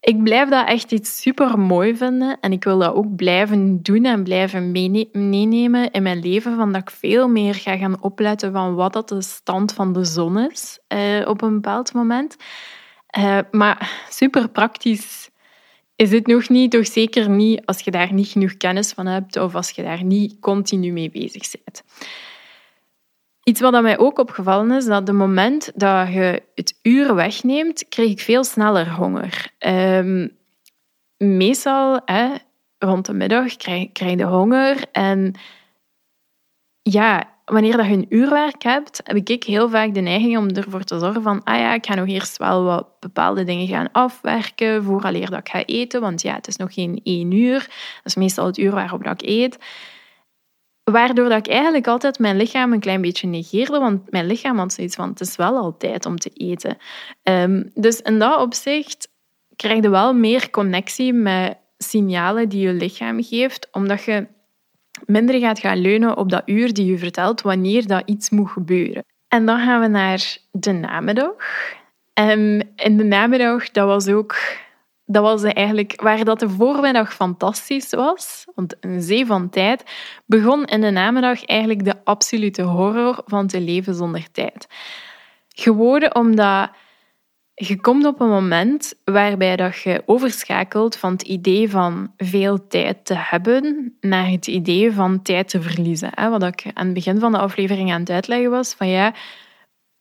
ik 0.00 0.22
blijf 0.22 0.48
dat 0.48 0.68
echt 0.68 0.92
iets 0.92 1.20
super 1.20 1.58
mooi 1.58 1.96
vinden. 1.96 2.36
En 2.40 2.52
ik 2.52 2.64
wil 2.64 2.78
dat 2.78 2.94
ook 2.94 3.16
blijven 3.16 3.82
doen 3.82 4.04
en 4.04 4.22
blijven 4.22 4.70
meenemen 5.12 5.90
in 5.90 6.02
mijn 6.02 6.20
leven. 6.20 6.56
Van 6.56 6.72
dat 6.72 6.80
ik 6.80 6.90
veel 6.90 7.28
meer 7.28 7.54
ga 7.54 7.76
gaan 7.76 8.02
opletten 8.02 8.52
van 8.52 8.74
wat 8.74 8.92
dat 8.92 9.08
de 9.08 9.22
stand 9.22 9.72
van 9.72 9.92
de 9.92 10.04
zon 10.04 10.38
is 10.38 10.78
eh, 10.88 11.28
op 11.28 11.42
een 11.42 11.54
bepaald 11.54 11.92
moment. 11.92 12.36
Uh, 13.18 13.38
maar 13.50 14.04
super 14.08 14.48
praktisch 14.48 15.30
is 15.96 16.12
het 16.12 16.26
nog 16.26 16.48
niet, 16.48 16.70
toch 16.70 16.86
zeker 16.86 17.28
niet 17.30 17.66
als 17.66 17.80
je 17.80 17.90
daar 17.90 18.12
niet 18.12 18.28
genoeg 18.28 18.56
kennis 18.56 18.92
van 18.92 19.06
hebt 19.06 19.36
of 19.36 19.54
als 19.54 19.70
je 19.70 19.82
daar 19.82 20.04
niet 20.04 20.38
continu 20.40 20.92
mee 20.92 21.10
bezig 21.10 21.50
bent. 21.64 21.82
Iets 23.42 23.60
wat 23.60 23.82
mij 23.82 23.98
ook 23.98 24.18
opgevallen 24.18 24.70
is, 24.70 24.84
dat 24.84 25.06
de 25.06 25.12
moment 25.12 25.72
dat 25.74 26.12
je 26.12 26.42
het 26.54 26.78
uur 26.82 27.14
wegneemt, 27.14 27.88
krijg 27.88 28.10
ik 28.10 28.20
veel 28.20 28.44
sneller 28.44 28.90
honger. 28.90 29.50
Um, 29.58 30.36
meestal, 31.16 32.00
rond 32.78 33.06
de 33.06 33.12
middag, 33.12 33.56
krijg, 33.56 33.92
krijg 33.92 34.18
je 34.18 34.24
honger 34.24 34.84
en 34.92 35.34
ja, 36.82 37.35
wanneer 37.52 37.76
dat 37.76 37.86
je 37.86 37.92
een 37.92 38.06
uurwerk 38.08 38.62
hebt, 38.62 39.00
heb 39.04 39.16
ik 39.28 39.44
heel 39.44 39.68
vaak 39.68 39.94
de 39.94 40.00
neiging 40.00 40.38
om 40.38 40.48
ervoor 40.48 40.84
te 40.84 40.98
zorgen 40.98 41.22
van, 41.22 41.44
ah 41.44 41.58
ja, 41.58 41.74
ik 41.74 41.86
ga 41.86 41.94
nog 41.94 42.08
eerst 42.08 42.36
wel 42.36 42.64
wat 42.64 42.86
bepaalde 43.00 43.44
dingen 43.44 43.66
gaan 43.66 43.92
afwerken 43.92 44.84
vooraleer 44.84 45.30
dat 45.30 45.38
ik 45.38 45.48
ga 45.48 45.64
eten, 45.64 46.00
want 46.00 46.22
ja, 46.22 46.34
het 46.34 46.46
is 46.46 46.56
nog 46.56 46.74
geen 46.74 47.00
één 47.02 47.32
uur. 47.32 47.58
Dat 47.58 48.04
is 48.04 48.14
meestal 48.14 48.46
het 48.46 48.58
uur 48.58 48.70
waarop 48.70 49.04
dat 49.04 49.22
ik 49.22 49.28
eet. 49.28 49.58
Waardoor 50.84 51.28
dat 51.28 51.38
ik 51.38 51.52
eigenlijk 51.52 51.86
altijd 51.86 52.18
mijn 52.18 52.36
lichaam 52.36 52.72
een 52.72 52.80
klein 52.80 53.00
beetje 53.00 53.26
negeerde, 53.26 53.78
want 53.78 54.10
mijn 54.10 54.26
lichaam 54.26 54.58
had 54.58 54.72
zoiets 54.72 54.96
van, 54.96 55.08
het 55.08 55.20
is 55.20 55.36
wel 55.36 55.56
al 55.56 55.76
tijd 55.76 56.06
om 56.06 56.16
te 56.16 56.30
eten. 56.30 56.76
Um, 57.22 57.70
dus 57.74 58.00
in 58.00 58.18
dat 58.18 58.40
opzicht 58.40 59.08
krijg 59.56 59.82
je 59.82 59.90
wel 59.90 60.14
meer 60.14 60.50
connectie 60.50 61.12
met 61.12 61.58
signalen 61.78 62.48
die 62.48 62.66
je 62.66 62.72
lichaam 62.72 63.22
geeft, 63.22 63.68
omdat 63.72 64.04
je 64.04 64.26
minder 65.04 65.40
gaat 65.40 65.58
gaan 65.58 65.78
leunen 65.78 66.16
op 66.16 66.30
dat 66.30 66.42
uur 66.46 66.72
die 66.72 66.86
je 66.86 66.98
vertelt 66.98 67.42
wanneer 67.42 67.86
dat 67.86 68.02
iets 68.04 68.30
moet 68.30 68.50
gebeuren. 68.50 69.04
En 69.28 69.46
dan 69.46 69.58
gaan 69.58 69.80
we 69.80 69.86
naar 69.86 70.36
de 70.52 70.72
namiddag. 70.72 71.32
En 72.12 72.72
in 72.76 72.96
de 72.96 73.04
namiddag, 73.04 73.70
dat 73.70 73.86
was 73.86 74.08
ook... 74.08 74.36
Dat 75.08 75.22
was 75.22 75.42
eigenlijk 75.42 76.00
waar 76.02 76.24
dat 76.24 76.40
de 76.40 76.48
voormiddag 76.48 77.14
fantastisch 77.14 77.90
was, 77.90 78.44
want 78.54 78.76
een 78.80 79.02
zee 79.02 79.26
van 79.26 79.48
tijd, 79.48 79.82
begon 80.24 80.64
in 80.64 80.80
de 80.80 80.90
namiddag 80.90 81.44
eigenlijk 81.44 81.84
de 81.84 81.94
absolute 82.04 82.62
horror 82.62 83.22
van 83.24 83.46
te 83.46 83.60
leven 83.60 83.94
zonder 83.94 84.30
tijd. 84.32 84.66
Gewoon 85.48 86.14
omdat 86.14 86.70
je 87.58 87.80
komt 87.80 88.06
op 88.06 88.20
een 88.20 88.28
moment 88.28 88.94
waarbij 89.04 89.56
dat 89.56 89.76
je 89.76 90.02
overschakelt 90.06 90.96
van 90.96 91.12
het 91.12 91.22
idee 91.22 91.70
van 91.70 92.12
veel 92.16 92.66
tijd 92.66 93.04
te 93.04 93.14
hebben 93.16 93.96
naar 94.00 94.30
het 94.30 94.46
idee 94.46 94.92
van 94.92 95.22
tijd 95.22 95.48
te 95.48 95.62
verliezen. 95.62 96.30
Wat 96.30 96.42
ik 96.42 96.70
aan 96.74 96.84
het 96.84 96.94
begin 96.94 97.18
van 97.18 97.32
de 97.32 97.38
aflevering 97.38 97.92
aan 97.92 98.00
het 98.00 98.10
uitleggen 98.10 98.50
was, 98.50 98.74
van 98.74 98.88
ja, 98.88 99.14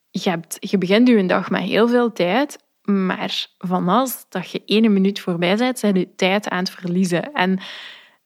je, 0.09 0.29
hebt, 0.29 0.57
je 0.59 0.77
begint 0.77 1.07
je 1.07 1.25
dag 1.25 1.49
met 1.49 1.61
heel 1.61 1.87
veel 1.87 2.11
tijd, 2.11 2.57
maar 2.81 3.47
vanaf 3.57 4.25
dat 4.29 4.51
je 4.51 4.61
ene 4.65 4.89
minuut 4.89 5.19
voorbij 5.19 5.55
bent, 5.55 5.79
zijn 5.79 5.95
je 5.95 6.15
tijd 6.15 6.49
aan 6.49 6.59
het 6.59 6.69
verliezen. 6.69 7.33
En 7.33 7.59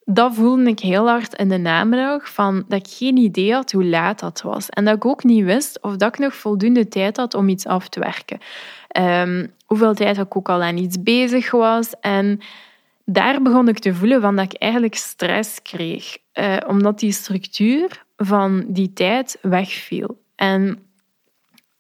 dat 0.03 0.33
voelde 0.33 0.69
ik 0.69 0.79
heel 0.79 1.07
hard 1.07 1.33
in 1.33 1.49
de 1.49 1.57
namiddag, 1.57 2.33
van 2.33 2.65
dat 2.67 2.79
ik 2.79 2.93
geen 2.97 3.17
idee 3.17 3.53
had 3.53 3.71
hoe 3.71 3.85
laat 3.85 4.19
dat 4.19 4.41
was. 4.41 4.69
En 4.69 4.85
dat 4.85 4.95
ik 4.95 5.05
ook 5.05 5.23
niet 5.23 5.43
wist 5.43 5.81
of 5.81 5.95
dat 5.95 6.07
ik 6.13 6.19
nog 6.19 6.35
voldoende 6.35 6.87
tijd 6.87 7.17
had 7.17 7.33
om 7.33 7.49
iets 7.49 7.65
af 7.65 7.89
te 7.89 7.99
werken. 7.99 8.39
Um, 8.97 9.53
hoeveel 9.65 9.93
tijd 9.93 10.17
ik 10.17 10.37
ook 10.37 10.49
al 10.49 10.61
aan 10.61 10.77
iets 10.77 11.03
bezig 11.03 11.51
was. 11.51 11.93
En 11.99 12.39
daar 13.05 13.41
begon 13.41 13.67
ik 13.67 13.79
te 13.79 13.93
voelen 13.93 14.21
van 14.21 14.35
dat 14.35 14.53
ik 14.53 14.61
eigenlijk 14.61 14.95
stress 14.95 15.61
kreeg. 15.61 16.17
Uh, 16.33 16.57
omdat 16.67 16.99
die 16.99 17.11
structuur 17.11 18.05
van 18.17 18.65
die 18.67 18.93
tijd 18.93 19.37
wegviel. 19.41 20.21
En 20.35 20.83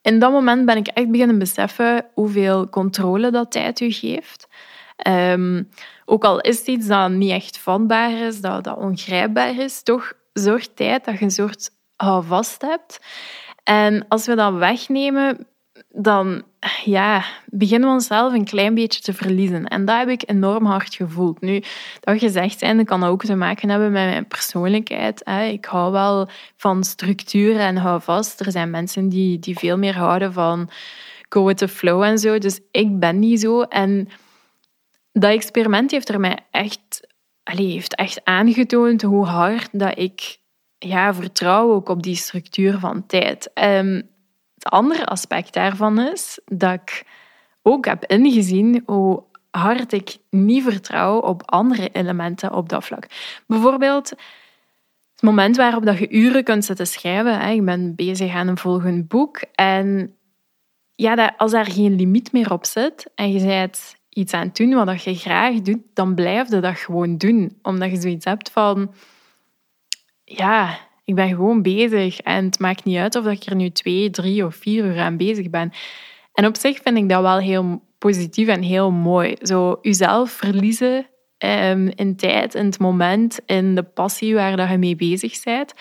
in 0.01 0.19
dat 0.19 0.31
moment 0.31 0.65
ben 0.65 0.77
ik 0.77 0.87
echt 0.87 1.11
beginnen 1.11 1.39
beseffen 1.39 2.05
hoeveel 2.13 2.69
controle 2.69 3.31
dat 3.31 3.51
tijd 3.51 3.79
u 3.79 3.91
geeft. 3.91 4.47
Um, 5.07 5.69
ook 6.05 6.23
al 6.23 6.39
is 6.39 6.57
het 6.57 6.67
iets 6.67 6.87
dat 6.87 7.09
niet 7.09 7.31
echt 7.31 7.57
vatbaar 7.57 8.11
is, 8.11 8.41
dat, 8.41 8.63
dat 8.63 8.77
ongrijpbaar 8.77 9.59
is, 9.59 9.83
toch 9.83 10.13
zorgt 10.33 10.75
tijd 10.75 11.05
dat 11.05 11.19
je 11.19 11.23
een 11.23 11.31
soort 11.31 11.69
houvast 11.95 12.61
hebt. 12.61 12.99
En 13.63 14.05
als 14.07 14.25
we 14.25 14.35
dat 14.35 14.53
wegnemen, 14.53 15.47
dan 15.89 16.43
ja, 16.85 17.23
beginnen 17.45 17.89
we 17.89 17.95
onszelf 17.95 18.33
een 18.33 18.45
klein 18.45 18.73
beetje 18.73 19.01
te 19.01 19.13
verliezen. 19.13 19.65
En 19.65 19.85
dat 19.85 19.97
heb 19.97 20.09
ik 20.09 20.23
enorm 20.25 20.65
hard 20.65 20.95
gevoeld. 20.95 21.41
Nu, 21.41 21.63
dat 21.99 22.19
gezegd 22.19 22.59
zijn, 22.59 22.85
kan 22.85 23.03
ook 23.03 23.23
te 23.23 23.35
maken 23.35 23.69
hebben 23.69 23.91
met 23.91 24.05
mijn 24.05 24.27
persoonlijkheid. 24.27 25.21
Ik 25.51 25.65
hou 25.65 25.91
wel 25.91 26.29
van 26.55 26.83
structuur 26.83 27.59
en 27.59 27.77
hou 27.77 28.01
vast. 28.01 28.39
Er 28.39 28.51
zijn 28.51 28.69
mensen 28.69 29.09
die, 29.09 29.39
die 29.39 29.57
veel 29.57 29.77
meer 29.77 29.95
houden 29.95 30.33
van 30.33 30.69
go 31.29 31.45
with 31.45 31.57
the 31.57 31.67
flow 31.67 32.03
en 32.03 32.17
zo. 32.17 32.37
Dus 32.37 32.59
ik 32.71 32.99
ben 32.99 33.19
niet 33.19 33.39
zo. 33.39 33.61
En 33.61 34.09
dat 35.11 35.31
experiment 35.31 35.91
heeft 35.91 36.09
er 36.09 36.19
mij 36.19 36.39
echt, 36.51 37.07
allez, 37.43 37.73
heeft 37.73 37.95
echt 37.95 38.21
aangetoond 38.23 39.01
hoe 39.01 39.25
hard 39.25 39.69
dat 39.71 39.97
ik 39.97 40.37
ja, 40.77 41.13
vertrouw 41.13 41.71
ook 41.71 41.89
op 41.89 42.03
die 42.03 42.15
structuur 42.15 42.79
van 42.79 43.05
tijd. 43.05 43.51
Um, 43.53 44.09
het 44.63 44.71
andere 44.71 45.05
aspect 45.05 45.53
daarvan 45.53 45.99
is 45.99 46.39
dat 46.45 46.73
ik 46.73 47.05
ook 47.61 47.85
heb 47.85 48.05
ingezien 48.05 48.83
hoe 48.85 49.23
hard 49.51 49.93
ik 49.93 50.17
niet 50.29 50.63
vertrouw 50.63 51.19
op 51.19 51.51
andere 51.51 51.89
elementen 51.91 52.53
op 52.53 52.69
dat 52.69 52.85
vlak. 52.85 53.07
Bijvoorbeeld, 53.47 54.09
het 54.09 55.21
moment 55.21 55.57
waarop 55.57 55.85
dat 55.85 55.97
je 55.97 56.09
uren 56.09 56.43
kunt 56.43 56.65
zitten 56.65 56.87
schrijven. 56.87 57.39
Hè. 57.39 57.51
Ik 57.51 57.65
ben 57.65 57.95
bezig 57.95 58.33
aan 58.33 58.47
een 58.47 58.57
volgend 58.57 59.07
boek. 59.07 59.41
En 59.55 60.15
ja, 60.95 61.33
als 61.37 61.51
daar 61.51 61.65
geen 61.65 61.95
limiet 61.95 62.31
meer 62.31 62.51
op 62.51 62.65
zit 62.65 63.11
en 63.15 63.31
je 63.31 63.45
bent 63.45 63.95
iets 64.09 64.33
aan 64.33 64.47
het 64.47 64.55
doen 64.55 64.85
wat 64.85 65.03
je 65.03 65.15
graag 65.15 65.61
doet, 65.61 65.81
dan 65.93 66.15
blijf 66.15 66.49
je 66.49 66.59
dat 66.59 66.77
gewoon 66.77 67.17
doen. 67.17 67.57
Omdat 67.61 67.91
je 67.91 68.01
zoiets 68.01 68.25
hebt 68.25 68.51
van... 68.51 68.93
Ja, 70.23 70.79
ik 71.09 71.15
ben 71.15 71.27
gewoon 71.27 71.61
bezig 71.61 72.19
en 72.19 72.45
het 72.45 72.59
maakt 72.59 72.83
niet 72.83 72.97
uit 72.97 73.15
of 73.15 73.25
ik 73.25 73.43
er 73.43 73.55
nu 73.55 73.69
twee, 73.69 74.09
drie 74.09 74.45
of 74.45 74.55
vier 74.55 74.85
uur 74.85 74.99
aan 74.99 75.17
bezig 75.17 75.49
ben. 75.49 75.71
En 76.33 76.45
op 76.45 76.57
zich 76.57 76.79
vind 76.83 76.97
ik 76.97 77.09
dat 77.09 77.21
wel 77.21 77.37
heel 77.37 77.81
positief 77.97 78.47
en 78.47 78.61
heel 78.61 78.91
mooi. 78.91 79.35
Zo 79.41 79.77
jezelf 79.81 80.31
verliezen 80.31 81.07
um, 81.37 81.91
in 81.95 82.15
tijd, 82.15 82.55
in 82.55 82.65
het 82.65 82.79
moment, 82.79 83.39
in 83.45 83.75
de 83.75 83.83
passie 83.83 84.35
waar 84.35 84.57
dat 84.57 84.69
je 84.69 84.77
mee 84.77 84.95
bezig 84.95 85.43
bent. 85.43 85.73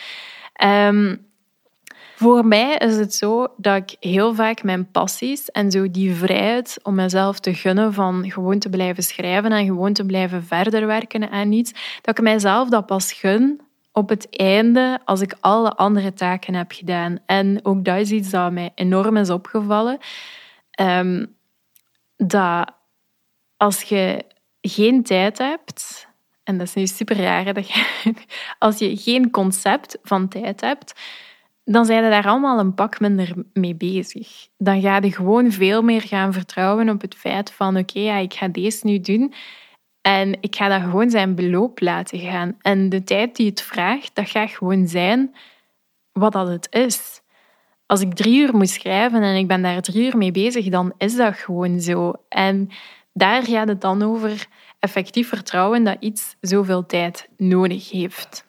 Um, 0.64 1.26
voor 2.16 2.46
mij 2.46 2.76
is 2.76 2.96
het 2.96 3.14
zo 3.14 3.46
dat 3.56 3.76
ik 3.76 3.96
heel 4.00 4.34
vaak 4.34 4.62
mijn 4.62 4.90
passies 4.90 5.50
en 5.50 5.70
zo 5.70 5.90
die 5.90 6.14
vrijheid 6.14 6.78
om 6.82 6.94
mezelf 6.94 7.40
te 7.40 7.54
gunnen 7.54 7.92
van 7.92 8.30
gewoon 8.30 8.58
te 8.58 8.68
blijven 8.68 9.02
schrijven 9.02 9.52
en 9.52 9.64
gewoon 9.64 9.92
te 9.92 10.06
blijven 10.06 10.44
verder 10.44 10.86
werken 10.86 11.30
aan 11.30 11.52
iets, 11.52 11.72
dat 12.02 12.18
ik 12.18 12.24
mijzelf 12.24 12.68
dat 12.68 12.86
pas 12.86 13.12
gun 13.12 13.60
op 13.98 14.08
het 14.08 14.36
einde 14.36 14.98
als 15.04 15.20
ik 15.20 15.36
alle 15.40 15.74
andere 15.74 16.12
taken 16.12 16.54
heb 16.54 16.72
gedaan. 16.72 17.18
En 17.26 17.60
ook 17.62 17.84
dat 17.84 17.96
is 17.96 18.10
iets 18.10 18.30
dat 18.30 18.52
mij 18.52 18.72
enorm 18.74 19.16
is 19.16 19.30
opgevallen. 19.30 19.98
Um, 20.80 21.36
dat 22.16 22.70
als 23.56 23.82
je 23.82 24.24
geen 24.60 25.02
tijd 25.02 25.38
hebt, 25.38 26.08
en 26.44 26.58
dat 26.58 26.66
is 26.66 26.74
nu 26.74 26.86
super 26.86 27.16
raar, 27.16 27.54
dat 27.54 27.70
als 28.58 28.78
je 28.78 28.96
geen 28.96 29.30
concept 29.30 29.98
van 30.02 30.28
tijd 30.28 30.60
hebt, 30.60 31.00
dan 31.64 31.84
zijn 31.84 32.04
je 32.04 32.10
daar 32.10 32.26
allemaal 32.26 32.58
een 32.58 32.74
pak 32.74 33.00
minder 33.00 33.34
mee 33.52 33.74
bezig. 33.74 34.48
Dan 34.56 34.80
ga 34.80 34.96
je 34.96 35.12
gewoon 35.12 35.52
veel 35.52 35.82
meer 35.82 36.02
gaan 36.02 36.32
vertrouwen 36.32 36.88
op 36.88 37.00
het 37.00 37.14
feit 37.14 37.52
van 37.52 37.76
oké, 37.76 37.98
ja, 37.98 38.16
ik 38.16 38.34
ga 38.34 38.48
deze 38.48 38.86
nu 38.86 39.00
doen 39.00 39.34
en 40.08 40.36
ik 40.40 40.56
ga 40.56 40.68
dat 40.68 40.82
gewoon 40.82 41.10
zijn 41.10 41.34
beloop 41.34 41.80
laten 41.80 42.18
gaan. 42.18 42.56
En 42.60 42.88
de 42.88 43.04
tijd 43.04 43.36
die 43.36 43.46
het 43.46 43.62
vraagt, 43.62 44.14
dat 44.14 44.28
gaat 44.30 44.50
gewoon 44.50 44.86
zijn 44.86 45.34
wat 46.12 46.32
dat 46.32 46.48
het 46.48 46.66
is. 46.70 47.20
Als 47.86 48.00
ik 48.00 48.14
drie 48.14 48.40
uur 48.40 48.56
moet 48.56 48.70
schrijven 48.70 49.22
en 49.22 49.36
ik 49.36 49.46
ben 49.46 49.62
daar 49.62 49.80
drie 49.82 50.06
uur 50.06 50.16
mee 50.16 50.30
bezig, 50.30 50.68
dan 50.68 50.92
is 50.98 51.16
dat 51.16 51.34
gewoon 51.34 51.80
zo. 51.80 52.12
En 52.28 52.68
daar 53.12 53.42
gaat 53.42 53.68
het 53.68 53.80
dan 53.80 54.02
over 54.02 54.46
effectief 54.78 55.28
vertrouwen 55.28 55.84
dat 55.84 55.96
iets 56.00 56.36
zoveel 56.40 56.86
tijd 56.86 57.28
nodig 57.36 57.90
heeft. 57.90 58.46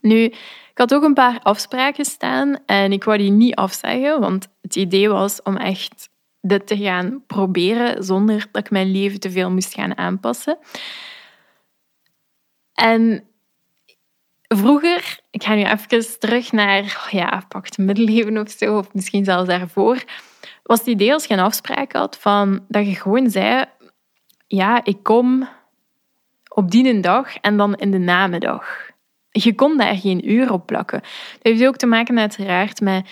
Nu, 0.00 0.22
ik 0.70 0.70
had 0.74 0.94
ook 0.94 1.02
een 1.02 1.14
paar 1.14 1.40
afspraken 1.42 2.04
staan 2.04 2.56
en 2.66 2.92
ik 2.92 3.04
wou 3.04 3.18
die 3.18 3.30
niet 3.30 3.54
afzeggen, 3.54 4.20
want 4.20 4.48
het 4.62 4.76
idee 4.76 5.08
was 5.08 5.42
om 5.42 5.56
echt 5.56 6.09
dit 6.40 6.66
te 6.66 6.76
gaan 6.76 7.22
proberen 7.26 8.04
zonder 8.04 8.46
dat 8.52 8.64
ik 8.64 8.70
mijn 8.70 8.90
leven 8.90 9.20
te 9.20 9.30
veel 9.30 9.50
moest 9.50 9.74
gaan 9.74 9.96
aanpassen. 9.96 10.58
En 12.74 13.24
vroeger, 14.48 15.20
ik 15.30 15.42
ga 15.42 15.54
nu 15.54 15.64
even 15.64 16.18
terug 16.18 16.52
naar, 16.52 17.08
ja, 17.10 17.44
pak 17.48 17.76
middeleeuwen 17.76 18.38
of 18.38 18.50
zo, 18.50 18.78
of 18.78 18.94
misschien 18.94 19.24
zelfs 19.24 19.48
daarvoor, 19.48 20.04
was 20.62 20.78
het 20.78 20.88
idee 20.88 21.12
als 21.12 21.24
je 21.24 21.34
een 21.34 21.40
afspraak 21.40 21.92
had 21.92 22.18
van 22.18 22.64
dat 22.68 22.86
je 22.86 22.94
gewoon 22.94 23.30
zei, 23.30 23.64
ja, 24.46 24.84
ik 24.84 25.02
kom 25.02 25.48
op 26.48 26.70
die 26.70 27.00
dag 27.00 27.36
en 27.36 27.56
dan 27.56 27.74
in 27.74 27.90
de 27.90 27.98
namiddag. 27.98 28.90
Je 29.30 29.54
kon 29.54 29.76
daar 29.76 29.96
geen 29.96 30.30
uur 30.30 30.52
op 30.52 30.66
plakken. 30.66 31.00
Dat 31.00 31.40
heeft 31.42 31.66
ook 31.66 31.76
te 31.76 31.86
maken 31.86 32.18
uiteraard 32.18 32.80
met 32.80 33.08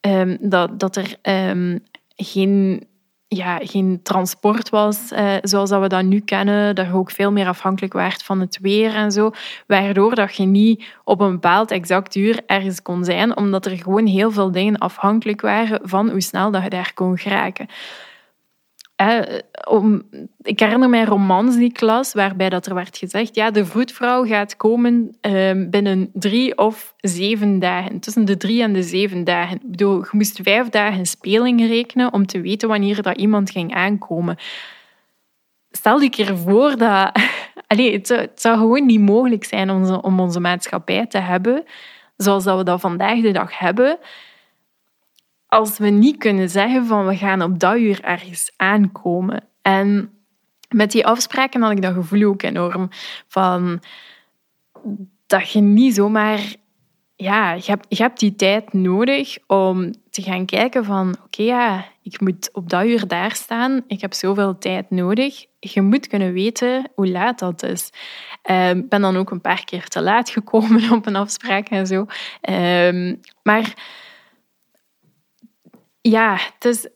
um, 0.00 0.36
dat, 0.40 0.80
dat 0.80 0.96
er 0.96 1.16
um, 1.22 1.84
geen, 2.24 2.86
ja, 3.28 3.58
geen 3.62 4.00
transport 4.02 4.68
was 4.68 5.12
uh, 5.12 5.34
zoals 5.42 5.70
dat 5.70 5.80
we 5.80 5.88
dat 5.88 6.04
nu 6.04 6.20
kennen. 6.20 6.74
Dat 6.74 6.86
je 6.86 6.92
ook 6.92 7.10
veel 7.10 7.32
meer 7.32 7.46
afhankelijk 7.46 7.92
werd 7.92 8.22
van 8.22 8.40
het 8.40 8.58
weer 8.60 8.94
en 8.94 9.12
zo. 9.12 9.30
Waardoor 9.66 10.14
dat 10.14 10.36
je 10.36 10.44
niet 10.44 10.84
op 11.04 11.20
een 11.20 11.32
bepaald 11.32 11.70
exact 11.70 12.14
uur 12.14 12.40
ergens 12.46 12.82
kon 12.82 13.04
zijn, 13.04 13.36
omdat 13.36 13.66
er 13.66 13.76
gewoon 13.76 14.06
heel 14.06 14.30
veel 14.30 14.50
dingen 14.50 14.78
afhankelijk 14.78 15.40
waren 15.40 15.80
van 15.82 16.10
hoe 16.10 16.20
snel 16.20 16.50
dat 16.50 16.62
je 16.62 16.70
daar 16.70 16.92
kon 16.94 17.18
geraken 17.18 17.68
om, 19.68 20.02
ik 20.42 20.60
herinner 20.60 20.88
mij 20.88 21.04
romans 21.04 21.56
die 21.56 21.72
klas 21.72 22.12
waarbij 22.12 22.48
dat 22.48 22.66
er 22.66 22.74
werd 22.74 22.96
gezegd 22.96 23.34
ja, 23.34 23.50
de 23.50 23.64
vroedvrouw 23.64 24.26
gaat 24.26 24.56
komen 24.56 25.16
ehm, 25.20 25.70
binnen 25.70 26.10
drie 26.12 26.58
of 26.58 26.94
zeven 26.96 27.58
dagen. 27.58 28.00
Tussen 28.00 28.24
de 28.24 28.36
drie 28.36 28.62
en 28.62 28.72
de 28.72 28.82
zeven 28.82 29.24
dagen. 29.24 29.56
Ik 29.56 29.70
bedoel, 29.70 29.98
je 29.98 30.08
moest 30.10 30.40
vijf 30.42 30.68
dagen 30.68 31.06
speling 31.06 31.60
rekenen 31.66 32.12
om 32.12 32.26
te 32.26 32.40
weten 32.40 32.68
wanneer 32.68 33.02
dat 33.02 33.16
iemand 33.16 33.50
ging 33.50 33.74
aankomen. 33.74 34.36
Stel 35.70 36.00
je 36.00 36.10
keer 36.10 36.36
voor 36.36 36.76
dat... 36.76 37.10
Allee, 37.66 37.92
het, 37.92 38.30
zou, 38.34 38.58
gewoon 38.58 38.86
niet 38.86 39.00
mogelijk 39.00 39.44
zijn 39.44 39.70
om 39.70 39.80
onze, 39.80 40.02
om 40.02 40.20
onze 40.20 40.40
maatschappij 40.40 41.06
te 41.06 41.18
hebben 41.18 41.64
zoals 42.16 42.44
dat 42.44 42.58
we 42.58 42.64
dat 42.64 42.80
vandaag 42.80 43.20
de 43.20 43.32
dag 43.32 43.58
hebben 43.58 43.98
als 45.50 45.78
we 45.78 45.88
niet 45.88 46.16
kunnen 46.16 46.50
zeggen 46.50 46.86
van 46.86 47.06
we 47.06 47.16
gaan 47.16 47.42
op 47.42 47.58
dat 47.58 47.76
uur 47.76 48.02
ergens 48.02 48.52
aankomen. 48.56 49.44
En 49.62 50.10
met 50.68 50.90
die 50.90 51.06
afspraken 51.06 51.62
had 51.62 51.70
ik 51.70 51.82
dat 51.82 51.94
gevoel 51.94 52.28
ook 52.28 52.42
enorm 52.42 52.88
van 53.28 53.82
dat 55.26 55.50
je 55.50 55.60
niet 55.60 55.94
zomaar 55.94 56.54
ja, 57.16 57.52
je 57.52 57.62
hebt, 57.64 57.86
je 57.88 58.02
hebt 58.02 58.20
die 58.20 58.36
tijd 58.36 58.72
nodig 58.72 59.38
om 59.46 59.92
te 60.10 60.22
gaan 60.22 60.44
kijken 60.46 60.84
van 60.84 61.16
oké, 61.24 61.42
ja, 61.42 61.84
ik 62.02 62.20
moet 62.20 62.50
op 62.52 62.70
dat 62.70 62.84
uur 62.84 63.06
daar 63.08 63.34
staan, 63.34 63.84
ik 63.86 64.00
heb 64.00 64.14
zoveel 64.14 64.58
tijd 64.58 64.90
nodig. 64.90 65.46
Je 65.58 65.80
moet 65.80 66.06
kunnen 66.06 66.32
weten 66.32 66.90
hoe 66.94 67.08
laat 67.08 67.38
dat 67.38 67.62
is. 67.62 67.90
Ehm, 68.42 68.78
ik 68.78 68.88
ben 68.88 69.00
dan 69.00 69.16
ook 69.16 69.30
een 69.30 69.40
paar 69.40 69.64
keer 69.64 69.88
te 69.88 70.02
laat 70.02 70.30
gekomen 70.30 70.92
op 70.96 71.06
een 71.06 71.16
afspraak 71.16 71.68
en 71.68 71.86
zo. 71.86 72.06
Um, 72.50 73.20
maar 73.42 73.74
ja, 76.00 76.36
het 76.54 76.64
is 76.64 76.88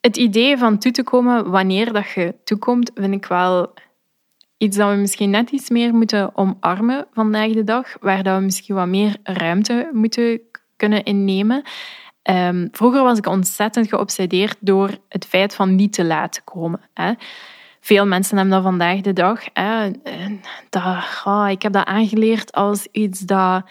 het 0.00 0.16
idee 0.16 0.58
van 0.58 0.78
toe 0.78 0.92
te 0.92 1.02
komen 1.02 1.50
wanneer 1.50 1.92
dat 1.92 2.10
je 2.10 2.34
toekomt, 2.44 2.90
vind 2.94 3.14
ik 3.14 3.26
wel 3.26 3.74
iets 4.56 4.76
dat 4.76 4.90
we 4.90 4.96
misschien 4.96 5.30
net 5.30 5.50
iets 5.50 5.70
meer 5.70 5.94
moeten 5.94 6.36
omarmen 6.36 7.06
vandaag 7.12 7.52
de 7.52 7.64
dag, 7.64 7.96
waar 8.00 8.22
dat 8.22 8.38
we 8.38 8.44
misschien 8.44 8.74
wat 8.74 8.86
meer 8.86 9.16
ruimte 9.22 9.90
moeten 9.92 10.40
kunnen 10.76 11.04
innemen. 11.04 11.62
Um, 12.22 12.68
vroeger 12.72 13.02
was 13.02 13.18
ik 13.18 13.26
ontzettend 13.26 13.88
geobsedeerd 13.88 14.56
door 14.60 14.98
het 15.08 15.26
feit 15.26 15.54
van 15.54 15.74
niet 15.74 15.92
te 15.92 16.04
laten 16.04 16.44
komen. 16.44 16.80
Hè. 16.94 17.12
Veel 17.80 18.06
mensen 18.06 18.36
hebben 18.36 18.54
dat 18.54 18.62
vandaag 18.62 19.00
de 19.00 19.12
dag. 19.12 19.44
Hè. 19.52 19.90
Dat, 20.68 21.50
ik 21.50 21.62
heb 21.62 21.72
dat 21.72 21.86
aangeleerd 21.86 22.52
als 22.52 22.86
iets 22.92 23.20
dat 23.20 23.64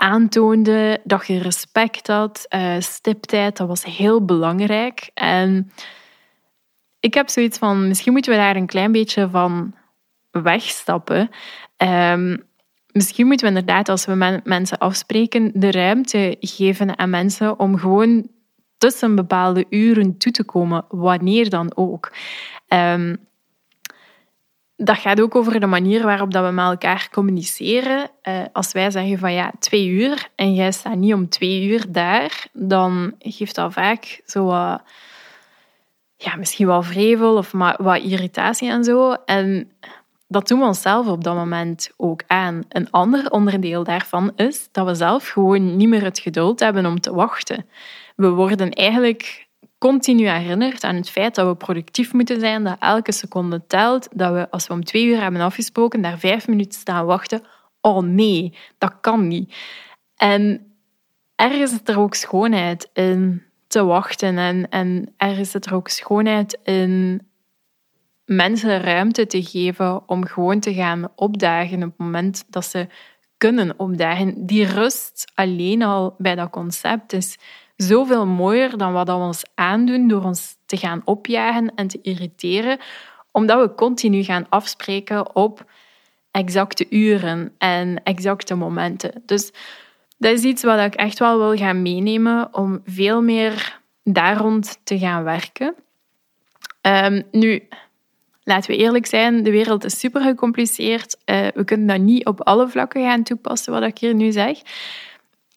aantoonde 0.00 1.00
dat 1.04 1.26
je 1.26 1.38
respect 1.38 2.06
had. 2.06 2.46
Uh, 2.48 2.74
stiptijd, 2.78 3.56
dat 3.56 3.68
was 3.68 3.84
heel 3.84 4.24
belangrijk. 4.24 5.10
En 5.14 5.72
ik 7.00 7.14
heb 7.14 7.28
zoiets 7.28 7.58
van, 7.58 7.88
misschien 7.88 8.12
moeten 8.12 8.32
we 8.32 8.38
daar 8.38 8.56
een 8.56 8.66
klein 8.66 8.92
beetje 8.92 9.28
van 9.30 9.74
wegstappen. 10.30 11.30
Um, 11.76 12.42
misschien 12.92 13.26
moeten 13.26 13.46
we 13.46 13.58
inderdaad, 13.58 13.88
als 13.88 14.04
we 14.04 14.40
mensen 14.44 14.78
afspreken, 14.78 15.50
de 15.54 15.70
ruimte 15.70 16.36
geven 16.40 16.98
aan 16.98 17.10
mensen 17.10 17.58
om 17.58 17.78
gewoon 17.78 18.28
tussen 18.78 19.14
bepaalde 19.14 19.66
uren 19.70 20.16
toe 20.18 20.32
te 20.32 20.44
komen, 20.44 20.84
wanneer 20.88 21.50
dan 21.50 21.76
ook. 21.76 22.12
Um, 22.68 23.28
dat 24.82 24.98
gaat 24.98 25.20
ook 25.20 25.34
over 25.34 25.60
de 25.60 25.66
manier 25.66 26.02
waarop 26.02 26.32
dat 26.32 26.44
we 26.44 26.50
met 26.50 26.64
elkaar 26.64 27.08
communiceren. 27.12 28.10
Uh, 28.22 28.42
als 28.52 28.72
wij 28.72 28.90
zeggen 28.90 29.18
van 29.18 29.32
ja, 29.32 29.52
twee 29.58 29.88
uur 29.88 30.28
en 30.34 30.54
jij 30.54 30.72
staat 30.72 30.96
niet 30.96 31.14
om 31.14 31.28
twee 31.28 31.68
uur 31.68 31.84
daar, 31.88 32.46
dan 32.52 33.14
geeft 33.18 33.54
dat 33.54 33.72
vaak 33.72 34.20
zo 34.26 34.44
wat, 34.44 34.82
ja, 36.16 36.36
misschien 36.36 36.66
wel 36.66 36.82
vrevel 36.82 37.36
of 37.36 37.52
wat 37.78 38.02
irritatie 38.02 38.70
en 38.70 38.84
zo. 38.84 39.12
En 39.12 39.70
dat 40.28 40.48
doen 40.48 40.58
we 40.58 40.64
onszelf 40.64 41.06
op 41.06 41.24
dat 41.24 41.34
moment 41.34 41.90
ook 41.96 42.22
aan. 42.26 42.62
Een 42.68 42.90
ander 42.90 43.30
onderdeel 43.30 43.84
daarvan 43.84 44.32
is 44.36 44.68
dat 44.72 44.86
we 44.86 44.94
zelf 44.94 45.28
gewoon 45.28 45.76
niet 45.76 45.88
meer 45.88 46.04
het 46.04 46.18
geduld 46.18 46.60
hebben 46.60 46.86
om 46.86 47.00
te 47.00 47.14
wachten. 47.14 47.66
We 48.16 48.28
worden 48.28 48.70
eigenlijk 48.70 49.48
continu 49.80 50.28
herinnerd 50.28 50.84
aan 50.84 50.94
het 50.94 51.10
feit 51.10 51.34
dat 51.34 51.46
we 51.46 51.54
productief 51.54 52.12
moeten 52.12 52.40
zijn, 52.40 52.64
dat 52.64 52.76
elke 52.78 53.12
seconde 53.12 53.66
telt, 53.66 54.08
dat 54.12 54.32
we 54.32 54.50
als 54.50 54.66
we 54.66 54.72
om 54.72 54.84
twee 54.84 55.06
uur 55.06 55.20
hebben 55.20 55.40
afgesproken, 55.40 56.02
daar 56.02 56.18
vijf 56.18 56.48
minuten 56.48 56.80
staan 56.80 57.06
wachten. 57.06 57.42
Oh 57.80 58.02
nee, 58.02 58.56
dat 58.78 59.00
kan 59.00 59.28
niet. 59.28 59.54
En 60.16 60.72
ergens 61.34 61.72
is 61.72 61.78
er 61.84 61.98
ook 61.98 62.14
schoonheid 62.14 62.90
in 62.92 63.42
te 63.66 63.84
wachten 63.84 64.38
en, 64.38 64.68
en 64.68 65.14
ergens 65.16 65.50
zit 65.50 65.66
er 65.66 65.74
ook 65.74 65.88
schoonheid 65.88 66.58
in 66.62 67.22
mensen 68.24 68.80
ruimte 68.80 69.26
te 69.26 69.42
geven 69.42 70.08
om 70.08 70.26
gewoon 70.26 70.60
te 70.60 70.74
gaan 70.74 71.08
opdagen 71.14 71.76
op 71.76 71.88
het 71.88 71.98
moment 71.98 72.44
dat 72.48 72.64
ze 72.64 72.86
kunnen 73.36 73.78
opdagen. 73.78 74.46
Die 74.46 74.64
rust 74.64 75.32
alleen 75.34 75.82
al 75.82 76.14
bij 76.18 76.34
dat 76.34 76.50
concept 76.50 77.12
is 77.12 77.38
zoveel 77.82 78.26
mooier 78.26 78.76
dan 78.76 78.92
wat 78.92 79.06
we 79.06 79.14
ons 79.14 79.42
aandoen 79.54 80.08
door 80.08 80.24
ons 80.24 80.56
te 80.66 80.76
gaan 80.76 81.02
opjagen 81.04 81.72
en 81.74 81.86
te 81.86 81.98
irriteren, 82.02 82.78
omdat 83.30 83.60
we 83.60 83.74
continu 83.74 84.22
gaan 84.22 84.46
afspreken 84.48 85.34
op 85.36 85.64
exacte 86.30 86.86
uren 86.90 87.54
en 87.58 88.00
exacte 88.04 88.54
momenten. 88.54 89.22
Dus 89.26 89.52
dat 90.18 90.32
is 90.32 90.42
iets 90.42 90.62
wat 90.62 90.78
ik 90.78 90.94
echt 90.94 91.18
wel 91.18 91.38
wil 91.38 91.56
gaan 91.56 91.82
meenemen 91.82 92.54
om 92.54 92.80
veel 92.84 93.22
meer 93.22 93.80
daar 94.04 94.36
rond 94.36 94.80
te 94.84 94.98
gaan 94.98 95.24
werken. 95.24 95.74
Um, 96.82 97.22
nu, 97.30 97.68
laten 98.42 98.70
we 98.70 98.76
eerlijk 98.76 99.06
zijn, 99.06 99.42
de 99.42 99.50
wereld 99.50 99.84
is 99.84 99.98
super 99.98 100.22
gecompliceerd. 100.22 101.16
Uh, 101.26 101.46
we 101.54 101.64
kunnen 101.64 101.86
dat 101.86 101.98
niet 101.98 102.26
op 102.26 102.40
alle 102.40 102.68
vlakken 102.68 103.02
gaan 103.02 103.22
toepassen, 103.22 103.72
wat 103.72 103.82
ik 103.82 103.98
hier 103.98 104.14
nu 104.14 104.32
zeg. 104.32 104.58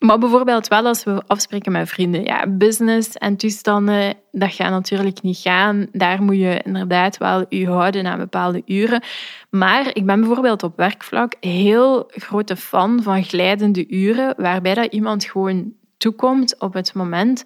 Maar 0.06 0.18
bijvoorbeeld 0.18 0.68
wel 0.68 0.86
als 0.86 1.04
we 1.04 1.24
afspreken 1.28 1.72
met 1.72 1.90
vrienden. 1.90 2.24
Ja, 2.24 2.48
business 2.48 3.18
en 3.18 3.38
toestanden, 3.38 4.16
dat 4.32 4.54
gaat 4.54 4.70
natuurlijk 4.70 5.22
niet 5.22 5.38
gaan. 5.38 5.88
Daar 5.92 6.24
moet 6.24 6.38
je 6.38 6.62
inderdaad 6.64 7.18
wel 7.18 7.46
je 7.50 7.68
houden 7.68 8.06
aan 8.06 8.18
bepaalde 8.18 8.62
uren. 8.66 9.04
Maar 9.50 9.90
ik 9.96 10.06
ben 10.06 10.20
bijvoorbeeld 10.20 10.64
op 10.64 10.78
werkvlak 10.78 11.36
heel 11.40 12.10
grote 12.12 12.56
fan 12.56 13.04
van 13.04 13.24
glijdende 13.24 13.88
uren, 13.88 14.34
waarbij 14.38 14.74
dat 14.74 14.94
iemand 14.94 15.26
gewoon 15.26 15.74
toekomt 15.98 16.60
op 16.60 16.74
het 16.74 16.94
moment 16.94 17.46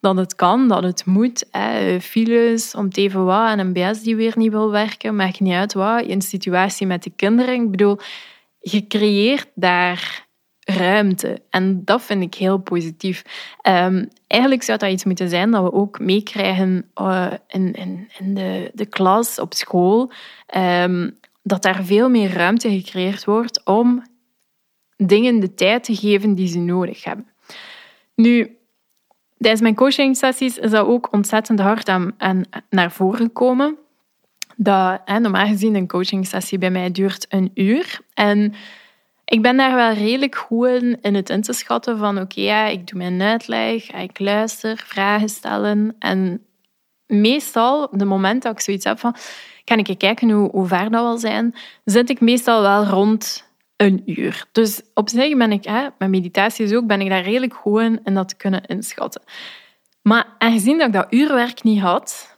dat 0.00 0.16
het 0.16 0.34
kan, 0.34 0.68
dat 0.68 0.82
het 0.82 1.06
moet. 1.06 1.44
Hè. 1.50 2.00
Files 2.00 2.74
om 2.74 2.88
even 2.90 3.24
wat 3.24 3.48
en 3.48 3.58
een 3.58 3.72
BS 3.72 4.02
die 4.02 4.16
weer 4.16 4.32
niet 4.36 4.52
wil 4.52 4.70
werken, 4.70 5.16
maakt 5.16 5.40
niet 5.40 5.54
uit 5.54 5.72
wat. 5.72 6.08
Een 6.08 6.22
situatie 6.22 6.86
met 6.86 7.02
de 7.02 7.12
kinderen. 7.16 7.54
Ik 7.54 7.70
bedoel, 7.70 7.98
je 8.60 8.86
creëert 8.86 9.50
daar 9.54 10.23
ruimte. 10.64 11.42
En 11.50 11.84
dat 11.84 12.02
vind 12.02 12.22
ik 12.22 12.34
heel 12.34 12.58
positief. 12.58 13.24
Um, 13.68 14.08
eigenlijk 14.26 14.62
zou 14.62 14.78
dat 14.78 14.90
iets 14.90 15.04
moeten 15.04 15.28
zijn 15.28 15.50
dat 15.50 15.62
we 15.62 15.72
ook 15.72 16.00
meekrijgen 16.00 16.90
uh, 17.00 17.32
in, 17.48 17.72
in, 17.72 18.08
in 18.18 18.34
de, 18.34 18.70
de 18.74 18.86
klas, 18.86 19.38
op 19.38 19.54
school. 19.54 20.12
Um, 20.56 21.18
dat 21.42 21.62
daar 21.62 21.84
veel 21.84 22.08
meer 22.08 22.32
ruimte 22.32 22.70
gecreëerd 22.70 23.24
wordt 23.24 23.64
om 23.64 24.02
dingen 24.96 25.40
de 25.40 25.54
tijd 25.54 25.84
te 25.84 25.96
geven 25.96 26.34
die 26.34 26.48
ze 26.48 26.58
nodig 26.58 27.04
hebben. 27.04 27.26
Nu, 28.14 28.56
tijdens 29.38 29.62
mijn 29.62 29.74
coachingsessies 29.74 30.58
is 30.58 30.70
dat 30.70 30.86
ook 30.86 31.12
ontzettend 31.12 31.60
hard 31.60 31.88
aan, 31.88 32.14
naar 32.70 32.92
voren 32.92 33.18
gekomen. 33.18 33.76
Dat, 34.56 35.00
hè, 35.04 35.18
normaal 35.18 35.46
gezien 35.46 35.74
een 35.74 35.86
coachingsessie 35.86 36.58
bij 36.58 36.70
mij 36.70 36.90
duurt 36.90 37.26
een 37.28 37.50
uur. 37.54 38.00
En 38.14 38.54
ik 39.24 39.42
ben 39.42 39.56
daar 39.56 39.74
wel 39.74 39.92
redelijk 39.92 40.36
goed 40.36 40.82
in, 41.00 41.14
het 41.14 41.30
in 41.30 41.42
te 41.42 41.52
schatten 41.52 41.98
van 41.98 42.20
oké, 42.20 42.64
ik 42.64 42.86
doe 42.86 42.98
mijn 42.98 43.22
uitleg, 43.22 43.90
ik 43.90 44.18
luister, 44.18 44.82
vragen 44.86 45.28
stellen. 45.28 45.96
En 45.98 46.46
meestal, 47.06 47.88
de 47.90 48.04
moment 48.04 48.42
dat 48.42 48.52
ik 48.52 48.60
zoiets 48.60 48.84
heb 48.84 48.98
van, 48.98 49.16
kan 49.64 49.78
ik 49.78 49.98
kijken 49.98 50.30
hoe, 50.30 50.50
hoe 50.50 50.66
ver 50.66 50.90
dat 50.90 51.02
wel 51.02 51.18
zijn, 51.18 51.54
zit 51.84 52.10
ik 52.10 52.20
meestal 52.20 52.62
wel 52.62 52.84
rond 52.84 53.48
een 53.76 54.02
uur. 54.06 54.44
Dus 54.52 54.82
op 54.94 55.08
zich 55.08 55.36
ben 55.36 55.52
ik, 55.52 55.64
hè, 55.64 55.88
met 55.98 56.10
meditatie 56.10 56.76
ook, 56.76 56.86
ben 56.86 57.00
ik 57.00 57.08
daar 57.08 57.22
redelijk 57.22 57.54
goed 57.54 57.80
in, 57.80 58.00
in 58.04 58.14
dat 58.14 58.28
te 58.28 58.36
kunnen 58.36 58.64
inschatten. 58.64 59.22
Maar 60.02 60.26
aangezien 60.38 60.78
dat 60.78 60.86
ik 60.86 60.92
dat 60.92 61.06
uurwerk 61.10 61.62
niet 61.62 61.80
had, 61.80 62.36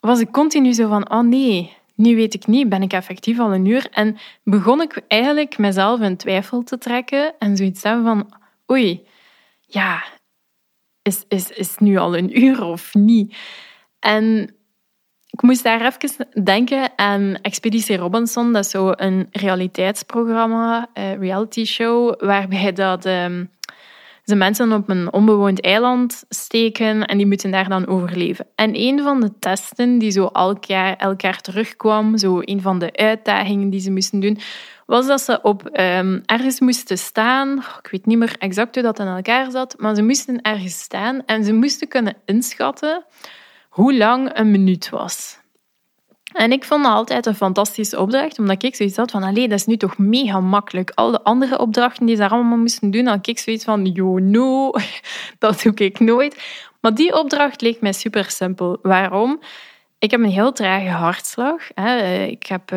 was 0.00 0.20
ik 0.20 0.30
continu 0.30 0.72
zo 0.72 0.88
van, 0.88 1.10
oh 1.10 1.20
nee, 1.20 1.76
nu 1.98 2.16
weet 2.16 2.34
ik 2.34 2.46
niet, 2.46 2.68
ben 2.68 2.82
ik 2.82 2.92
effectief 2.92 3.38
al 3.38 3.54
een 3.54 3.66
uur? 3.66 3.88
En 3.90 4.16
begon 4.42 4.80
ik 4.80 5.00
eigenlijk 5.08 5.58
mezelf 5.58 6.00
in 6.00 6.16
twijfel 6.16 6.62
te 6.62 6.78
trekken 6.78 7.34
en 7.38 7.56
zoiets 7.56 7.82
hebben 7.82 8.04
van, 8.04 8.32
oei, 8.70 9.06
ja, 9.60 10.04
is, 11.02 11.24
is, 11.28 11.50
is 11.50 11.78
nu 11.78 11.96
al 11.96 12.16
een 12.16 12.44
uur 12.44 12.62
of 12.62 12.94
niet? 12.94 13.36
En 13.98 14.54
ik 15.30 15.42
moest 15.42 15.62
daar 15.62 15.86
even 15.86 16.44
denken 16.44 16.90
aan 16.96 17.38
Expeditie 17.42 17.96
Robinson. 17.96 18.52
Dat 18.52 18.64
is 18.64 18.70
zo 18.70 18.92
een 18.96 19.28
realiteitsprogramma, 19.30 20.88
een 20.94 21.02
eh, 21.02 21.18
reality 21.18 21.64
show, 21.64 22.20
waarbij 22.20 22.72
dat... 22.72 23.06
Um, 23.06 23.50
ze 24.28 24.34
mensen 24.34 24.72
op 24.72 24.88
een 24.88 25.12
onbewoond 25.12 25.60
eiland 25.60 26.24
steken 26.28 27.04
en 27.04 27.16
die 27.16 27.26
moeten 27.26 27.50
daar 27.50 27.68
dan 27.68 27.86
overleven. 27.86 28.46
En 28.54 28.70
een 28.74 29.02
van 29.02 29.20
de 29.20 29.38
testen 29.38 29.98
die 29.98 30.10
zo 30.10 30.26
elk 30.32 30.64
jaar, 30.64 30.96
elk 30.96 31.20
jaar 31.20 31.40
terugkwam, 31.40 32.18
zo 32.18 32.40
een 32.40 32.60
van 32.60 32.78
de 32.78 32.96
uitdagingen 32.96 33.70
die 33.70 33.80
ze 33.80 33.90
moesten 33.90 34.20
doen, 34.20 34.38
was 34.86 35.06
dat 35.06 35.20
ze 35.20 35.42
op 35.42 35.64
um, 35.64 36.22
ergens 36.26 36.60
moesten 36.60 36.98
staan. 36.98 37.58
Ik 37.58 37.88
weet 37.90 38.06
niet 38.06 38.18
meer 38.18 38.36
exact 38.38 38.74
hoe 38.74 38.84
dat 38.84 38.98
in 38.98 39.06
elkaar 39.06 39.50
zat, 39.50 39.74
maar 39.78 39.94
ze 39.94 40.02
moesten 40.02 40.42
ergens 40.42 40.78
staan 40.78 41.24
en 41.26 41.44
ze 41.44 41.52
moesten 41.52 41.88
kunnen 41.88 42.16
inschatten 42.24 43.04
hoe 43.68 43.96
lang 43.96 44.38
een 44.38 44.50
minuut 44.50 44.88
was. 44.88 45.37
En 46.32 46.52
ik 46.52 46.64
vond 46.64 46.84
dat 46.84 46.92
altijd 46.92 47.26
een 47.26 47.34
fantastische 47.34 48.00
opdracht, 48.00 48.38
omdat 48.38 48.62
ik 48.62 48.74
zoiets 48.74 48.96
had 48.96 49.10
van, 49.10 49.22
allee, 49.22 49.48
dat 49.48 49.58
is 49.58 49.66
nu 49.66 49.76
toch 49.76 49.98
mega 49.98 50.40
makkelijk. 50.40 50.90
Al 50.94 51.10
de 51.10 51.22
andere 51.22 51.58
opdrachten 51.58 52.06
die 52.06 52.16
ze 52.16 52.28
allemaal 52.28 52.58
moesten 52.58 52.90
doen, 52.90 53.06
had 53.06 53.26
ik 53.26 53.38
zoiets 53.38 53.64
van, 53.64 53.84
yo, 53.84 54.18
no, 54.18 54.72
dat 55.38 55.62
doe 55.62 55.74
ik 55.74 56.00
nooit. 56.00 56.42
Maar 56.80 56.94
die 56.94 57.18
opdracht 57.18 57.60
leek 57.60 57.80
mij 57.80 57.92
super 57.92 58.30
simpel. 58.30 58.78
Waarom? 58.82 59.40
Ik 59.98 60.10
heb 60.10 60.20
een 60.20 60.30
heel 60.30 60.52
trage 60.52 60.88
hartslag. 60.88 61.70
Ik 62.28 62.46
heb 62.46 62.68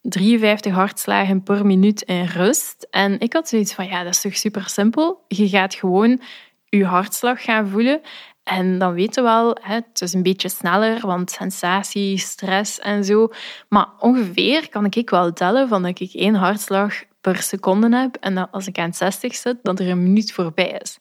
53 0.00 0.70
ehm, 0.70 0.80
hartslagen 0.80 1.42
per 1.42 1.66
minuut 1.66 2.02
in 2.02 2.24
rust. 2.24 2.86
En 2.90 3.20
ik 3.20 3.32
had 3.32 3.48
zoiets 3.48 3.74
van, 3.74 3.86
ja, 3.86 4.02
dat 4.02 4.14
is 4.14 4.20
toch 4.20 4.36
super 4.36 4.68
simpel. 4.68 5.24
Je 5.28 5.48
gaat 5.48 5.74
gewoon 5.74 6.20
je 6.68 6.84
hartslag 6.84 7.42
gaan 7.42 7.68
voelen. 7.68 8.00
En 8.42 8.78
dan 8.78 8.92
weten 8.92 9.22
we 9.22 9.28
wel, 9.28 9.56
het 9.60 10.00
is 10.00 10.12
een 10.12 10.22
beetje 10.22 10.48
sneller, 10.48 11.06
want 11.06 11.30
sensatie, 11.30 12.18
stress 12.18 12.78
en 12.78 13.04
zo. 13.04 13.28
Maar 13.68 13.86
ongeveer 13.98 14.68
kan 14.68 14.86
ik 14.90 15.10
wel 15.10 15.32
tellen 15.32 15.68
van 15.68 15.82
dat 15.82 16.00
ik 16.00 16.12
één 16.12 16.34
hartslag 16.34 16.94
per 17.20 17.36
seconde 17.36 17.96
heb 17.96 18.16
en 18.16 18.34
dat 18.34 18.48
als 18.50 18.66
ik 18.66 18.78
aan 18.78 18.94
60 18.94 19.34
zit, 19.34 19.56
dat 19.62 19.80
er 19.80 19.88
een 19.88 20.02
minuut 20.02 20.32
voorbij 20.32 20.78
is. 20.82 20.98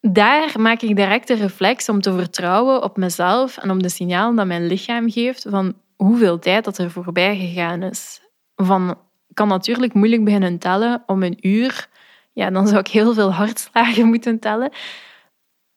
Daar 0.00 0.60
maak 0.60 0.80
ik 0.80 0.96
direct 0.96 1.28
de 1.28 1.34
reflex 1.34 1.88
om 1.88 2.00
te 2.00 2.12
vertrouwen 2.12 2.82
op 2.82 2.96
mezelf 2.96 3.56
en 3.56 3.70
op 3.70 3.82
de 3.82 3.88
signalen 3.88 4.36
dat 4.36 4.46
mijn 4.46 4.66
lichaam 4.66 5.10
geeft 5.10 5.46
van 5.48 5.74
hoeveel 5.96 6.38
tijd 6.38 6.64
dat 6.64 6.78
er 6.78 6.90
voorbij 6.90 7.36
gegaan 7.36 7.82
is. 7.82 8.20
Van, 8.56 8.90
ik 9.28 9.34
kan 9.34 9.48
natuurlijk 9.48 9.94
moeilijk 9.94 10.24
beginnen 10.24 10.58
tellen 10.58 11.02
om 11.06 11.22
een 11.22 11.38
uur. 11.40 11.88
Ja, 12.32 12.50
dan 12.50 12.66
zou 12.66 12.80
ik 12.80 12.88
heel 12.88 13.14
veel 13.14 13.32
hartslagen 13.32 14.06
moeten 14.12 14.38
tellen. 14.38 14.72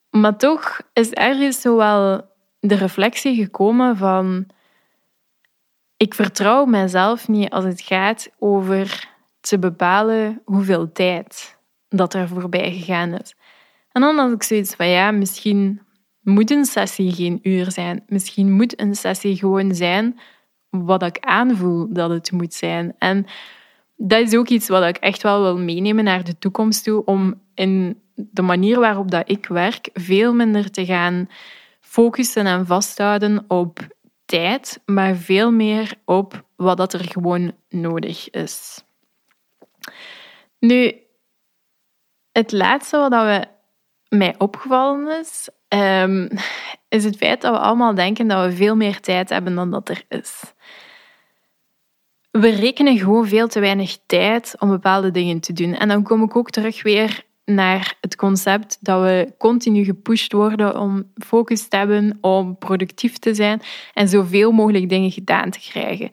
Maar 0.10 0.38
toch 0.38 0.82
is 0.94 1.10
ergens 1.10 1.62
zo 1.62 1.76
wel 1.76 2.22
de 2.60 2.76
reflectie 2.76 3.36
gekomen 3.36 3.98
van 3.98 4.48
ik 5.98 6.14
vertrouw 6.14 6.66
mezelf 6.66 7.28
niet 7.28 7.50
als 7.50 7.64
het 7.64 7.82
gaat 7.82 8.30
over 8.40 9.10
te 9.42 9.60
bepalen 9.60 10.42
hoeveel 10.46 10.92
tijd 10.92 11.58
dat 11.90 12.14
er 12.14 12.28
voorbij 12.28 12.72
gegaan 12.72 13.14
is. 13.14 13.36
En 13.92 14.02
dan 14.02 14.18
had 14.18 14.32
ik 14.32 14.44
zoiets 14.44 14.76
van 14.76 14.88
ja, 14.88 15.12
misschien 15.12 15.82
moet 16.22 16.52
een 16.52 16.66
sessie 16.66 17.12
geen 17.12 17.40
uur 17.44 17.72
zijn. 17.72 18.04
Misschien 18.08 18.52
moet 18.52 18.80
een 18.80 18.96
sessie 18.96 19.36
gewoon 19.36 19.76
zijn 19.76 20.20
wat 20.70 21.04
ik 21.04 21.20
aanvoel 21.20 21.94
dat 21.94 22.10
het 22.10 22.32
moet 22.32 22.54
zijn. 22.54 22.96
En 22.98 23.26
dat 23.96 24.20
is 24.20 24.36
ook 24.36 24.48
iets 24.48 24.68
wat 24.68 24.84
ik 24.84 24.98
echt 24.98 25.22
wel 25.22 25.42
wil 25.42 25.58
meenemen 25.58 26.04
naar 26.04 26.24
de 26.24 26.38
toekomst 26.38 26.84
toe, 26.84 27.06
om 27.06 27.42
in 27.54 28.02
de 28.32 28.42
manier 28.42 28.80
waarop 28.80 29.12
dat 29.12 29.30
ik 29.30 29.46
werk 29.46 29.90
veel 29.94 30.34
minder 30.34 30.72
te 30.72 30.86
gaan 30.86 31.30
focussen 31.80 32.46
en 32.46 32.66
vasthouden 32.66 33.46
op 33.48 33.88
tijd, 34.26 34.82
maar 34.86 35.16
veel 35.16 35.52
meer 35.52 35.94
op 36.06 36.44
wat 36.56 36.78
dat 36.78 36.94
er 36.94 37.04
gewoon 37.04 37.54
nodig 37.70 38.30
is. 38.30 38.84
Nu, 40.60 40.94
het 42.32 42.52
laatste 42.52 42.98
wat 42.98 43.12
we 43.12 43.48
mij 44.10 44.36
opgevallen 44.38 45.20
is, 45.20 45.50
um, 45.68 46.30
is 46.90 47.04
het 47.04 47.18
feit 47.18 47.42
dat 47.42 47.54
we 47.54 47.60
allemaal 47.60 47.94
denken 47.94 48.28
dat 48.28 48.46
we 48.46 48.56
veel 48.56 48.76
meer 48.76 49.00
tijd 49.00 49.30
hebben 49.30 49.56
dan 49.56 49.72
dat 49.72 49.90
er 49.90 50.04
is. 50.08 50.54
We 52.32 52.50
rekenen 52.50 52.98
gewoon 52.98 53.28
veel 53.28 53.48
te 53.48 53.60
weinig 53.60 53.98
tijd 54.06 54.56
om 54.60 54.70
bepaalde 54.70 55.12
dingen 55.12 55.40
te 55.40 55.54
doen. 55.54 55.74
En 55.74 55.88
dan 55.88 56.04
kom 56.04 56.24
ik 56.24 56.36
ook 56.36 56.50
terug 56.50 56.84
weer 56.84 57.24
naar 57.50 57.96
het 58.02 58.16
concept 58.16 58.78
dat 58.82 59.02
we 59.02 59.34
continu 59.38 59.84
gepusht 59.84 60.32
worden 60.32 60.80
om 60.80 61.12
focus 61.26 61.68
te 61.68 61.78
hebben, 61.78 62.18
om 62.22 62.58
productief 62.58 63.18
te 63.18 63.34
zijn 63.34 63.62
en 63.94 64.08
zoveel 64.08 64.52
mogelijk 64.52 64.90
dingen 64.90 65.12
gedaan 65.12 65.50
te 65.50 65.60
krijgen. 65.60 66.12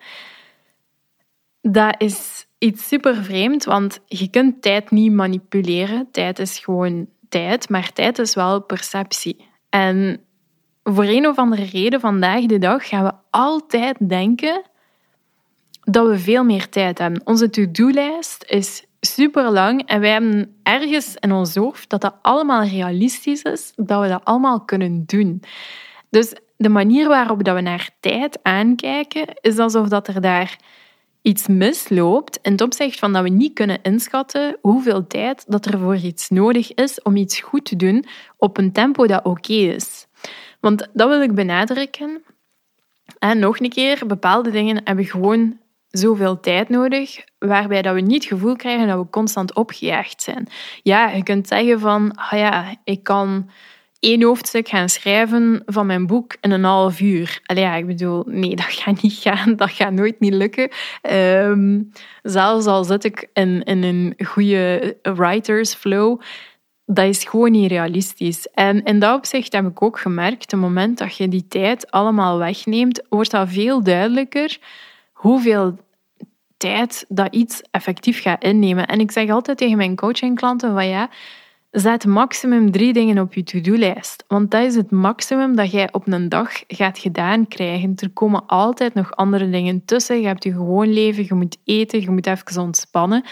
Dat 1.61 1.95
is 1.99 2.47
iets 2.59 2.89
super 2.89 3.17
vreemd, 3.17 3.65
want 3.65 4.01
je 4.07 4.31
kunt 4.31 4.63
tijd 4.63 4.91
niet 4.91 5.13
manipuleren. 5.13 6.09
Tijd 6.11 6.39
is 6.39 6.59
gewoon 6.59 7.07
tijd, 7.29 7.69
maar 7.69 7.93
tijd 7.93 8.19
is 8.19 8.35
wel 8.35 8.63
perceptie. 8.63 9.49
En 9.69 10.21
voor 10.83 11.05
een 11.05 11.27
of 11.27 11.37
andere 11.37 11.65
reden 11.65 12.01
vandaag 12.01 12.45
de 12.45 12.59
dag 12.59 12.89
gaan 12.89 13.05
we 13.05 13.13
altijd 13.31 14.09
denken 14.09 14.63
dat 15.81 16.07
we 16.07 16.19
veel 16.19 16.45
meer 16.45 16.69
tijd 16.69 16.99
hebben. 16.99 17.21
Onze 17.25 17.51
to-do-lijst 17.51 18.45
is 18.49 18.86
super 19.15 19.51
lang 19.51 19.87
en 19.87 20.01
wij 20.01 20.11
hebben 20.11 20.57
ergens 20.63 21.17
in 21.21 21.33
ons 21.33 21.55
hoofd 21.55 21.89
dat 21.89 22.01
dat 22.01 22.15
allemaal 22.23 22.63
realistisch 22.63 23.43
is, 23.43 23.73
dat 23.77 24.03
we 24.03 24.09
dat 24.09 24.25
allemaal 24.25 24.61
kunnen 24.61 25.03
doen. 25.07 25.43
Dus 26.11 26.35
de 26.57 26.69
manier 26.69 27.09
waarop 27.09 27.45
dat 27.45 27.55
we 27.55 27.61
naar 27.61 27.91
tijd 28.01 28.39
aankijken, 28.43 29.27
is 29.41 29.59
alsof 29.59 29.89
dat 29.89 30.09
er 30.09 30.21
daar 30.21 30.59
iets 31.23 31.47
misloopt 31.47 32.39
in 32.43 32.53
het 32.53 32.61
opzicht 32.61 32.99
van 32.99 33.13
dat 33.13 33.23
we 33.23 33.29
niet 33.29 33.53
kunnen 33.53 33.83
inschatten 33.83 34.59
hoeveel 34.61 35.07
tijd 35.07 35.45
dat 35.49 35.67
er 35.67 35.79
voor 35.79 35.97
iets 35.97 36.29
nodig 36.29 36.75
is 36.75 37.03
om 37.03 37.17
iets 37.17 37.41
goed 37.41 37.65
te 37.65 37.77
doen 37.77 38.05
op 38.37 38.59
een 38.59 38.73
tempo 38.73 39.07
dat 39.07 39.25
oké 39.25 39.53
is. 39.53 40.07
Want 40.61 40.89
dat 40.93 41.09
wil 41.09 41.23
ik 41.23 41.35
benadrukken. 41.35 42.23
En 43.19 43.39
nog 43.39 43.61
een 43.61 43.71
keer, 43.71 44.07
bepaalde 44.07 44.51
dingen 44.51 44.81
hebben 44.85 45.05
gewoon 45.05 45.59
zoveel 45.91 46.41
tijd 46.41 46.69
nodig, 46.69 47.25
waarbij 47.39 47.83
dat 47.83 47.95
we 47.95 48.01
niet 48.01 48.25
het 48.25 48.33
gevoel 48.33 48.57
krijgen 48.57 48.87
dat 48.87 48.99
we 48.99 49.11
constant 49.11 49.55
opgejaagd 49.55 50.23
zijn. 50.23 50.47
Ja, 50.83 51.09
je 51.09 51.23
kunt 51.23 51.49
zeggen 51.49 51.81
van, 51.81 52.13
ah 52.15 52.39
ja, 52.39 52.75
ik 52.85 53.03
kan 53.03 53.51
één 54.01 54.23
hoofdstuk 54.23 54.69
gaan 54.69 54.89
schrijven 54.89 55.63
van 55.67 55.87
mijn 55.87 56.07
boek 56.07 56.37
in 56.41 56.51
een 56.51 56.65
half 56.65 57.01
uur. 57.01 57.41
Allee, 57.45 57.79
ik 57.79 57.87
bedoel, 57.87 58.23
nee, 58.27 58.57
dat 58.57 58.65
gaat 58.65 59.03
niet 59.03 59.13
gaan. 59.13 59.57
Dat 59.57 59.71
gaat 59.71 59.93
nooit 59.93 60.21
niet 60.21 60.33
lukken. 60.33 60.71
Um, 61.11 61.93
zelfs 62.23 62.67
al 62.67 62.85
zit 62.85 63.05
ik 63.05 63.29
in, 63.33 63.63
in 63.63 63.83
een 63.83 64.15
goede 64.27 64.97
writers 65.03 65.75
flow, 65.75 66.21
dat 66.85 67.07
is 67.07 67.25
gewoon 67.25 67.51
niet 67.51 67.71
realistisch. 67.71 68.49
En 68.55 68.85
in 68.85 68.99
dat 68.99 69.17
opzicht 69.17 69.53
heb 69.53 69.67
ik 69.67 69.83
ook 69.83 69.99
gemerkt, 69.99 70.51
het 70.51 70.61
moment 70.61 70.99
dat 70.99 71.17
je 71.17 71.29
die 71.29 71.49
tijd 71.49 71.91
allemaal 71.91 72.39
wegneemt, 72.39 73.03
wordt 73.09 73.31
dat 73.31 73.49
veel 73.49 73.83
duidelijker 73.83 74.59
hoeveel 75.17 75.79
tijd 76.57 77.05
dat 77.09 77.35
iets 77.35 77.63
effectief 77.71 78.23
gaat 78.23 78.43
innemen. 78.43 78.87
En 78.87 79.01
ik 79.01 79.11
zeg 79.11 79.31
altijd 79.31 79.59
tegen 79.59 79.77
mijn 79.77 79.97
coachingklanten 79.97 80.73
van 80.73 80.89
ja, 80.89 81.11
Zet 81.77 82.07
maximum 82.07 82.71
drie 82.71 82.93
dingen 82.93 83.19
op 83.19 83.35
je 83.35 83.43
to-do-lijst. 83.43 84.25
Want 84.29 84.51
dat 84.51 84.63
is 84.63 84.75
het 84.75 84.91
maximum 84.91 85.57
dat 85.57 85.71
jij 85.71 85.93
op 85.93 86.07
een 86.07 86.29
dag 86.29 86.63
gaat 86.67 86.99
gedaan 86.99 87.49
krijgen. 87.49 87.93
Er 87.97 88.11
komen 88.11 88.47
altijd 88.47 88.95
nog 88.95 89.17
andere 89.17 89.51
dingen 89.51 89.85
tussen. 89.85 90.21
Je 90.21 90.27
hebt 90.27 90.45
je 90.45 90.53
gewoon 90.53 90.93
leven, 90.93 91.25
je 91.25 91.35
moet 91.35 91.59
eten, 91.65 92.01
je 92.01 92.11
moet 92.11 92.27
even 92.27 92.63
ontspannen. 92.63 93.25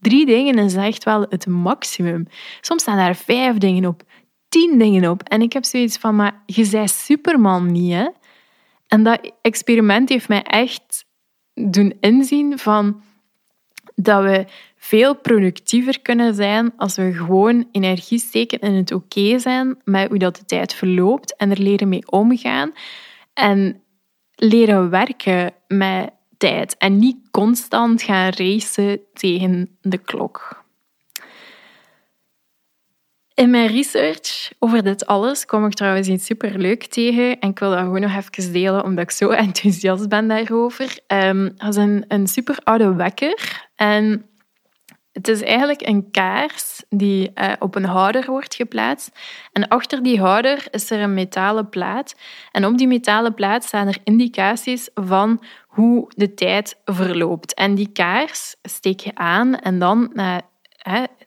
Drie 0.00 0.26
dingen 0.26 0.58
is 0.58 0.74
echt 0.74 1.04
wel 1.04 1.26
het 1.28 1.46
maximum. 1.46 2.26
Soms 2.60 2.82
staan 2.82 2.96
daar 2.96 3.16
vijf 3.16 3.56
dingen 3.58 3.86
op, 3.86 4.02
tien 4.48 4.78
dingen 4.78 5.10
op. 5.10 5.22
En 5.22 5.42
ik 5.42 5.52
heb 5.52 5.64
zoiets 5.64 5.98
van, 5.98 6.16
maar 6.16 6.42
je 6.46 6.64
zei 6.64 6.88
Superman 6.88 7.72
niet, 7.72 7.92
hè? 7.92 8.08
En 8.86 9.02
dat 9.02 9.32
experiment 9.42 10.08
heeft 10.08 10.28
mij 10.28 10.42
echt 10.42 11.04
doen 11.68 11.96
inzien 12.00 12.58
van 12.58 13.02
dat 13.94 14.22
we 14.22 14.44
veel 14.76 15.16
productiever 15.16 16.00
kunnen 16.00 16.34
zijn 16.34 16.72
als 16.76 16.96
we 16.96 17.12
gewoon 17.12 17.68
energie 17.72 18.18
steken 18.18 18.58
in 18.58 18.74
het 18.74 18.92
oké 18.92 19.38
zijn 19.38 19.78
met 19.84 20.08
hoe 20.08 20.18
dat 20.18 20.36
de 20.36 20.44
tijd 20.44 20.74
verloopt 20.74 21.36
en 21.36 21.50
er 21.50 21.60
leren 21.60 21.88
mee 21.88 22.10
omgaan 22.10 22.72
en 23.34 23.82
leren 24.34 24.90
werken 24.90 25.52
met 25.68 26.10
tijd 26.36 26.76
en 26.76 26.98
niet 26.98 27.16
constant 27.30 28.02
gaan 28.02 28.30
racen 28.36 29.00
tegen 29.12 29.78
de 29.80 29.98
klok. 29.98 30.59
In 33.40 33.50
mijn 33.50 33.66
research 33.66 34.52
over 34.58 34.82
dit 34.82 35.06
alles 35.06 35.44
kwam 35.44 35.66
ik 35.66 35.74
trouwens 35.74 36.08
iets 36.08 36.26
superleuk 36.26 36.84
tegen 36.84 37.38
en 37.38 37.50
ik 37.50 37.58
wil 37.58 37.70
dat 37.70 37.78
gewoon 37.78 38.00
nog 38.00 38.16
even 38.16 38.52
delen 38.52 38.84
omdat 38.84 39.04
ik 39.04 39.10
zo 39.10 39.30
enthousiast 39.46 40.08
ben 40.08 40.28
daarover. 40.28 40.98
Um, 41.06 41.52
dat 41.56 41.68
is 41.68 41.76
een, 41.76 42.04
een 42.08 42.26
super 42.26 42.58
oude 42.64 42.94
wekker 42.94 43.68
en 43.76 44.30
het 45.12 45.28
is 45.28 45.42
eigenlijk 45.42 45.86
een 45.86 46.10
kaars 46.10 46.82
die 46.88 47.30
uh, 47.34 47.52
op 47.58 47.74
een 47.74 47.84
houder 47.84 48.26
wordt 48.26 48.54
geplaatst. 48.54 49.10
En 49.52 49.68
achter 49.68 50.02
die 50.02 50.20
houder 50.20 50.66
is 50.70 50.90
er 50.90 51.00
een 51.00 51.14
metalen 51.14 51.68
plaat. 51.68 52.16
En 52.52 52.66
op 52.66 52.78
die 52.78 52.86
metalen 52.86 53.34
plaat 53.34 53.64
staan 53.64 53.86
er 53.86 53.98
indicaties 54.04 54.88
van 54.94 55.42
hoe 55.66 56.10
de 56.16 56.34
tijd 56.34 56.80
verloopt. 56.84 57.54
En 57.54 57.74
die 57.74 57.88
kaars 57.92 58.56
steek 58.62 59.00
je 59.00 59.14
aan 59.14 59.56
en 59.56 59.78
dan 59.78 60.10
na, 60.14 60.40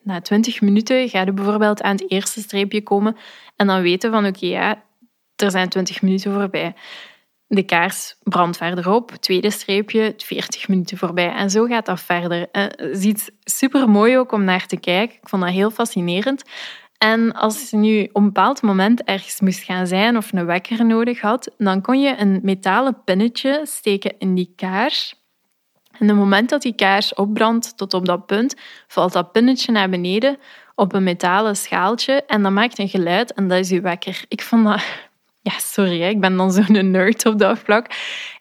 na 0.02 0.22
20 0.22 0.62
minuten 0.62 1.10
ga 1.10 1.22
je 1.22 1.34
bijvoorbeeld 1.34 1.82
aan 1.82 1.96
het 1.96 2.12
eerste 2.12 2.42
streepje 2.42 2.84
komen. 2.84 3.16
En 3.56 3.68
dan 3.68 3.82
weten 3.82 4.12
van 4.12 4.26
oké, 4.26 4.46
ja, 4.46 4.84
er 5.36 5.52
zijn 5.52 5.70
20 5.70 6.02
minuten 6.02 6.34
voorbij. 6.34 6.74
De 7.48 7.63
kaars 7.63 8.16
brandt 8.24 8.58
verder 8.58 8.89
op, 8.89 9.12
tweede 9.12 9.52
streepje, 9.52 10.13
40 10.18 10.68
minuten 10.68 10.98
voorbij. 10.98 11.32
En 11.32 11.50
zo 11.50 11.66
gaat 11.66 11.86
dat 11.86 12.02
verder. 12.02 12.48
Het 12.52 13.06
is 13.06 13.30
super 13.44 13.89
mooi 13.89 14.18
ook 14.18 14.32
om 14.32 14.44
naar 14.44 14.66
te 14.66 14.78
kijken. 14.78 15.16
Ik 15.16 15.30
vond 15.30 15.42
dat 15.42 15.52
heel 15.52 15.72
fascinerend. 15.72 16.44
En 16.98 17.34
als 17.34 17.70
je 17.70 17.78
nu 17.78 18.04
op 18.04 18.16
een 18.16 18.26
bepaald 18.26 18.62
moment 18.62 19.04
ergens 19.04 19.39
moest 19.39 19.63
gaan 19.63 19.88
zijn 19.88 20.18
of 20.18 20.34
een 20.34 20.46
wekker 20.46 20.86
nodig 20.86 21.22
had, 21.22 21.52
dan 21.58 21.82
kon 21.82 22.02
je 22.02 22.18
een 22.18 22.39
metalen 22.44 23.04
pinnetje 23.04 23.62
steken 23.63 24.18
in 24.18 24.36
die 24.36 24.54
kaars. 24.56 25.23
En 26.04 26.10
het 26.10 26.18
moment 26.18 26.50
dat 26.50 26.62
die 26.62 26.76
kaars 26.76 27.13
opbrandt 27.13 27.78
tot 27.78 27.94
op 27.94 28.06
dat 28.06 28.26
punt, 28.26 28.56
valt 28.88 29.13
dat 29.13 29.32
pinnetje 29.32 29.72
naar 29.72 29.89
beneden 29.89 30.38
op 30.76 30.94
een 30.94 31.04
metalen 31.04 31.56
schaaltje 31.56 32.24
en 32.28 32.44
dat 32.44 32.52
maakt 32.52 32.80
een 32.80 32.89
geluid 32.89 33.34
en 33.34 33.48
dat 33.48 33.60
is 33.60 33.70
je 33.70 33.82
wekker. 33.82 34.26
Ik 34.28 34.42
vond 34.42 34.66
dat 34.66 34.84
ja, 35.50 35.60
sorry, 35.60 36.02
ik 36.02 36.20
ben 36.20 36.38
dan 36.38 36.52
zo'n 36.52 36.92
nerd 36.92 37.26
op 37.26 37.39
dat 37.39 37.60
vlak. 37.60 37.88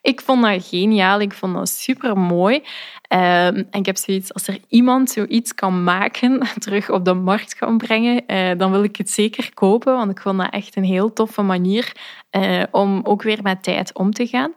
Ik 0.01 0.21
vond 0.21 0.43
dat 0.43 0.67
geniaal, 0.67 1.21
ik 1.21 1.33
vond 1.33 1.55
dat 1.55 1.69
super 1.69 2.19
mooi. 2.19 2.63
Ehm, 3.09 3.63
en 3.71 3.79
ik 3.79 3.87
heb 3.87 3.97
zoiets, 3.97 4.35
als 4.35 4.49
er 4.49 4.59
iemand 4.69 5.11
zoiets 5.11 5.55
kan 5.55 5.85
maken, 5.85 6.41
terug 6.65 6.91
op 6.91 7.05
de 7.05 7.15
markt 7.15 7.55
kan 7.55 7.79
brengen, 7.79 8.23
uh, 8.27 8.51
dan 8.59 8.71
wil 8.71 8.83
ik 8.83 8.97
het 8.97 9.11
zeker 9.11 9.55
kopen, 9.55 9.95
want 9.95 10.11
ik 10.11 10.21
vond 10.21 10.39
dat 10.39 10.53
echt 10.53 10.77
een 10.77 10.85
heel 10.85 11.13
toffe 11.13 11.43
manier 11.43 11.93
uh, 12.31 12.63
om 12.71 13.01
ook 13.05 13.23
weer 13.23 13.43
met 13.43 13.63
tijd 13.63 13.95
om 13.95 14.13
te 14.13 14.27
gaan. 14.27 14.53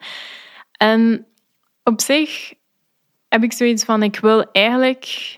En 0.71 1.25
op 1.83 2.01
zich 2.01 2.53
heb 3.35 3.43
ik 3.43 3.53
zoiets 3.53 3.83
van, 3.83 4.03
ik 4.03 4.19
wil 4.19 4.51
eigenlijk 4.51 5.37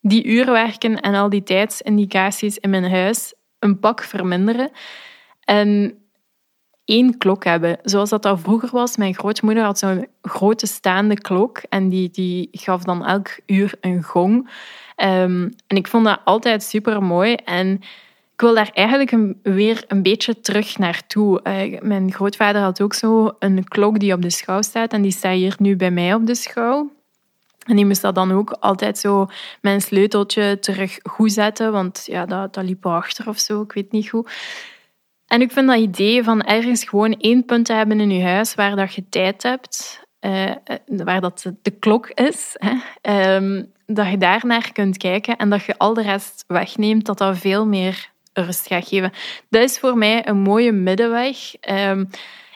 die 0.00 0.24
uurwerken 0.24 1.00
en 1.00 1.14
al 1.14 1.28
die 1.28 1.42
tijdsindicaties 1.42 2.58
in 2.58 2.70
mijn 2.70 2.90
huis 2.90 3.34
een 3.58 3.78
pak 3.78 4.02
verminderen. 4.02 4.70
En 5.40 5.98
één 6.84 7.18
klok 7.18 7.44
hebben. 7.44 7.78
Zoals 7.82 8.10
dat 8.10 8.26
al 8.26 8.38
vroeger 8.38 8.68
was. 8.72 8.96
Mijn 8.96 9.14
grootmoeder 9.14 9.64
had 9.64 9.78
zo'n 9.78 10.06
grote 10.22 10.66
staande 10.66 11.20
klok 11.20 11.62
en 11.68 11.88
die, 11.88 12.10
die 12.10 12.48
gaf 12.52 12.82
dan 12.82 13.06
elk 13.06 13.38
uur 13.46 13.74
een 13.80 14.02
gong. 14.02 14.50
Ehm, 14.96 15.50
en 15.66 15.76
ik 15.76 15.86
vond 15.86 16.04
dat 16.04 16.20
altijd 16.24 16.62
super 16.62 17.02
mooi. 17.02 17.34
En 17.34 17.72
ik 18.32 18.40
wil 18.40 18.54
daar 18.54 18.70
eigenlijk 18.72 19.34
weer 19.42 19.84
een 19.88 20.02
beetje 20.02 20.40
terug 20.40 20.78
naartoe. 20.78 21.40
Uh, 21.44 21.80
mijn 21.80 22.12
grootvader 22.12 22.62
had 22.62 22.80
ook 22.80 22.94
zo 22.94 23.36
een 23.38 23.64
klok 23.64 23.98
die 23.98 24.12
op 24.12 24.22
de 24.22 24.30
schouw 24.30 24.62
staat 24.62 24.92
en 24.92 25.02
die 25.02 25.10
staat 25.10 25.34
hier 25.34 25.54
nu 25.58 25.76
bij 25.76 25.90
mij 25.90 26.14
op 26.14 26.26
de 26.26 26.34
schouw. 26.34 26.94
En 27.66 27.76
die 27.76 27.86
moest 27.86 28.02
dat 28.02 28.14
dan 28.14 28.32
ook 28.32 28.50
altijd 28.50 28.98
zo 28.98 29.26
mijn 29.60 29.80
sleuteltje 29.80 30.58
terug 30.58 30.98
goed 31.02 31.32
zetten, 31.32 31.72
want 31.72 32.02
ja, 32.06 32.26
dat, 32.26 32.54
dat 32.54 32.64
liep 32.64 32.86
achter 32.86 33.28
of 33.28 33.38
zo, 33.38 33.60
ik 33.60 33.72
weet 33.72 33.92
niet 33.92 34.08
goed. 34.08 34.30
En 35.26 35.40
ik 35.40 35.52
vind 35.52 35.66
dat 35.66 35.78
idee 35.78 36.24
van 36.24 36.42
ergens 36.42 36.84
gewoon 36.84 37.16
één 37.18 37.44
punt 37.44 37.66
te 37.66 37.72
hebben 37.72 38.00
in 38.00 38.10
je 38.10 38.24
huis 38.24 38.54
waar 38.54 38.76
dat 38.76 38.94
je 38.94 39.08
tijd 39.08 39.42
hebt, 39.42 40.04
uh, 40.20 40.50
waar 40.86 41.20
dat 41.20 41.52
de 41.62 41.70
klok 41.70 42.10
is, 42.10 42.50
hè, 42.52 42.74
ehm, 43.00 43.64
dat 43.86 44.08
je 44.08 44.18
daar 44.18 44.42
naar 44.46 44.72
kunt 44.72 44.96
kijken 44.96 45.36
en 45.36 45.50
dat 45.50 45.64
je 45.64 45.78
al 45.78 45.94
de 45.94 46.02
rest 46.02 46.44
wegneemt, 46.46 47.06
dat 47.06 47.18
dat 47.18 47.38
veel 47.38 47.66
meer 47.66 48.10
rust 48.32 48.66
gaat 48.66 48.88
geven. 48.88 49.12
Dat 49.48 49.62
is 49.62 49.78
voor 49.78 49.98
mij 49.98 50.28
een 50.28 50.38
mooie 50.38 50.72
middenweg 50.72 51.36
um, 51.70 52.08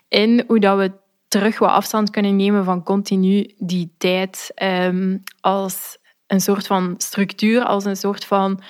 in 0.09 0.45
hoe 0.47 0.61
dat 0.61 0.79
we 0.79 0.93
terug 1.31 1.59
wat 1.59 1.71
afstand 1.71 2.11
kunnen 2.11 2.37
nemen 2.37 2.65
van 2.65 2.83
continu 2.83 3.55
die 3.59 3.95
tijd 3.99 4.53
um, 4.63 5.23
als 5.41 5.99
een 6.27 6.41
soort 6.41 6.67
van 6.67 6.95
structuur, 6.99 7.65
als 7.65 7.85
een 7.85 7.97
soort 7.97 8.25
van 8.25 8.61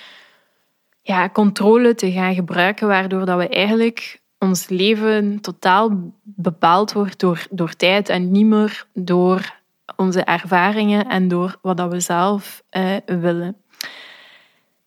ja, 1.01 1.29
controle 1.29 1.95
te 1.95 2.11
gaan 2.11 2.33
gebruiken, 2.33 2.87
waardoor 2.87 3.25
dat 3.25 3.37
we 3.37 3.47
eigenlijk 3.47 4.21
ons 4.37 4.69
leven 4.69 5.41
totaal 5.41 6.13
bepaald 6.23 6.93
wordt 6.93 7.19
door, 7.19 7.45
door 7.49 7.73
tijd 7.73 8.09
en 8.09 8.31
niet 8.31 8.45
meer 8.45 8.85
door 8.93 9.59
onze 9.95 10.21
ervaringen 10.23 11.07
en 11.07 11.27
door 11.27 11.57
wat 11.61 11.77
dat 11.77 11.91
we 11.91 11.99
zelf 11.99 12.63
eh, 12.69 12.95
willen. 13.05 13.55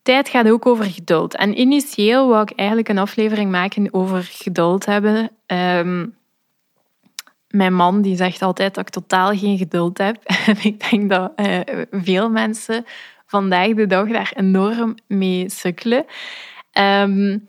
Tijd 0.01 0.29
gaat 0.29 0.49
ook 0.49 0.65
over 0.65 0.85
geduld. 0.85 1.35
En 1.35 1.59
initieel 1.59 2.27
wou 2.27 2.41
ik 2.41 2.51
eigenlijk 2.51 2.89
een 2.89 2.97
aflevering 2.97 3.51
maken 3.51 3.93
over 3.93 4.23
geduld 4.23 4.85
hebben. 4.85 5.31
Um, 5.47 6.15
mijn 7.55 7.73
man 7.73 8.01
die 8.01 8.15
zegt 8.15 8.41
altijd 8.41 8.73
dat 8.75 8.87
ik 8.87 8.93
totaal 8.93 9.37
geen 9.37 9.57
geduld 9.57 9.97
heb. 9.97 10.17
En 10.45 10.57
ik 10.61 10.89
denk 10.89 11.09
dat 11.09 11.31
uh, 11.35 11.59
veel 11.91 12.29
mensen 12.29 12.85
vandaag 13.25 13.73
de 13.73 13.87
dag 13.87 14.07
daar 14.07 14.31
enorm 14.35 14.95
mee 15.07 15.49
sukkelen. 15.49 16.05
Um, 16.79 17.45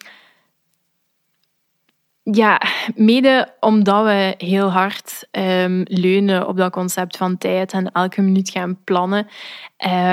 ja, 2.22 2.62
mede 2.94 3.48
omdat 3.60 4.04
we 4.04 4.34
heel 4.38 4.72
hard 4.72 5.28
um, 5.30 5.82
leunen 5.84 6.48
op 6.48 6.56
dat 6.56 6.72
concept 6.72 7.16
van 7.16 7.38
tijd 7.38 7.72
en 7.72 7.92
elke 7.92 8.22
minuut 8.22 8.50
gaan 8.50 8.78
plannen. 8.84 9.26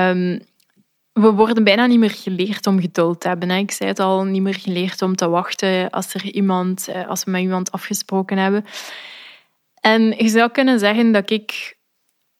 Um, 0.09 0.39
we 1.13 1.31
worden 1.31 1.63
bijna 1.63 1.85
niet 1.85 1.99
meer 1.99 2.11
geleerd 2.11 2.67
om 2.67 2.81
geduld 2.81 3.21
te 3.21 3.27
hebben. 3.27 3.49
Hè. 3.49 3.57
Ik 3.57 3.71
zei 3.71 3.89
het 3.89 3.99
al, 3.99 4.23
niet 4.23 4.41
meer 4.41 4.55
geleerd 4.59 5.01
om 5.01 5.15
te 5.15 5.29
wachten 5.29 5.89
als, 5.89 6.13
er 6.13 6.23
iemand, 6.25 6.87
eh, 6.87 7.07
als 7.07 7.23
we 7.23 7.31
met 7.31 7.41
iemand 7.41 7.71
afgesproken 7.71 8.37
hebben. 8.37 8.65
En 9.85 10.13
je 10.17 10.27
zou 10.27 10.51
kunnen 10.51 10.79
zeggen 10.79 11.11
dat 11.11 11.29
ik 11.29 11.77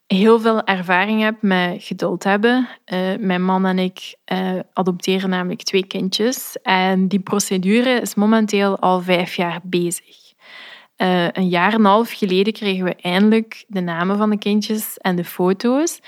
heel 0.07 0.39
veel 0.39 0.63
ervaring 0.63 1.21
heb 1.21 1.41
met 1.41 1.83
geduld 1.83 2.23
hebben. 2.23 2.67
Uh, 2.93 2.99
mijn 3.19 3.43
man 3.43 3.65
en 3.65 3.79
ik 3.79 4.15
uh, 4.33 4.59
adopteren 4.73 5.29
namelijk 5.29 5.63
twee 5.63 5.85
kindjes. 5.85 6.57
En 6.61 7.07
die 7.07 7.19
procedure 7.19 7.89
is 7.89 8.15
momenteel 8.15 8.79
al 8.79 9.01
vijf 9.01 9.35
jaar 9.35 9.59
bezig. 9.63 10.33
Uh, 10.97 11.27
een 11.31 11.49
jaar 11.49 11.73
en 11.73 11.79
een 11.79 11.85
half 11.85 12.11
geleden 12.11 12.53
kregen 12.53 12.85
we 12.85 12.95
eindelijk 12.95 13.65
de 13.67 13.81
namen 13.81 14.17
van 14.17 14.29
de 14.29 14.37
kindjes 14.37 14.97
en 14.97 15.15
de 15.15 15.25
foto's. 15.25 15.99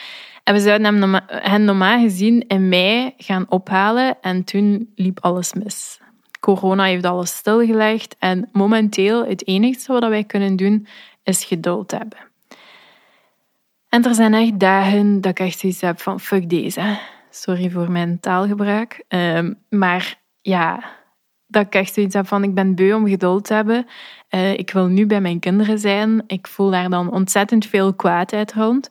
En 0.43 0.53
we 0.53 0.59
zouden 0.59 1.23
hen 1.27 1.63
normaal 1.63 1.99
gezien 1.99 2.47
in 2.47 2.69
mei 2.69 3.13
gaan 3.17 3.45
ophalen 3.49 4.17
en 4.21 4.43
toen 4.43 4.91
liep 4.95 5.19
alles 5.19 5.53
mis. 5.53 5.99
Corona 6.39 6.83
heeft 6.83 7.05
alles 7.05 7.35
stilgelegd 7.35 8.15
en 8.19 8.49
momenteel 8.51 9.25
het 9.25 9.47
enige 9.47 9.93
wat 9.93 10.07
wij 10.07 10.23
kunnen 10.23 10.55
doen 10.55 10.87
is 11.25 11.43
geduld 11.43 11.91
hebben. 11.91 12.19
En 13.89 14.03
er 14.03 14.15
zijn 14.15 14.33
echt 14.33 14.59
dagen 14.59 15.21
dat 15.21 15.31
ik 15.31 15.39
echt 15.39 15.59
zoiets 15.59 15.81
heb 15.81 15.99
van 15.99 16.19
fuck 16.19 16.49
deze. 16.49 16.97
Sorry 17.29 17.69
voor 17.69 17.91
mijn 17.91 18.19
taalgebruik. 18.19 19.03
Ehm, 19.07 19.53
maar 19.69 20.19
ja, 20.41 20.83
dat 21.47 21.65
ik 21.65 21.75
echt 21.75 21.93
zoiets 21.93 22.15
heb 22.15 22.27
van 22.27 22.43
ik 22.43 22.53
ben 22.53 22.75
beu 22.75 22.93
om 22.93 23.07
geduld 23.07 23.45
te 23.45 23.53
hebben. 23.53 23.87
Uh, 24.29 24.53
ik 24.53 24.71
wil 24.71 24.87
nu 24.87 25.05
bij 25.05 25.21
mijn 25.21 25.39
kinderen 25.39 25.79
zijn. 25.79 26.23
Ik 26.27 26.47
voel 26.47 26.69
daar 26.69 26.89
dan 26.89 27.11
ontzettend 27.11 27.65
veel 27.65 27.93
kwaadheid 27.93 28.53
rond. 28.53 28.89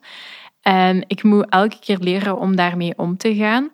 En 0.61 1.03
ik 1.07 1.23
moet 1.23 1.49
elke 1.49 1.79
keer 1.79 1.97
leren 1.97 2.37
om 2.37 2.55
daarmee 2.55 2.97
om 2.97 3.17
te 3.17 3.35
gaan. 3.35 3.69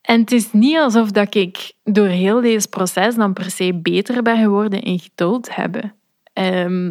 En 0.00 0.20
het 0.20 0.32
is 0.32 0.52
niet 0.52 0.78
alsof 0.78 1.10
dat 1.10 1.34
ik 1.34 1.72
door 1.84 2.06
heel 2.06 2.40
deze 2.40 2.68
proces 2.68 3.14
dan 3.14 3.32
per 3.32 3.50
se 3.50 3.74
beter 3.82 4.22
ben 4.22 4.42
geworden 4.42 4.82
in 4.82 4.98
geduld 4.98 5.54
hebben. 5.54 5.94
Um, 6.34 6.90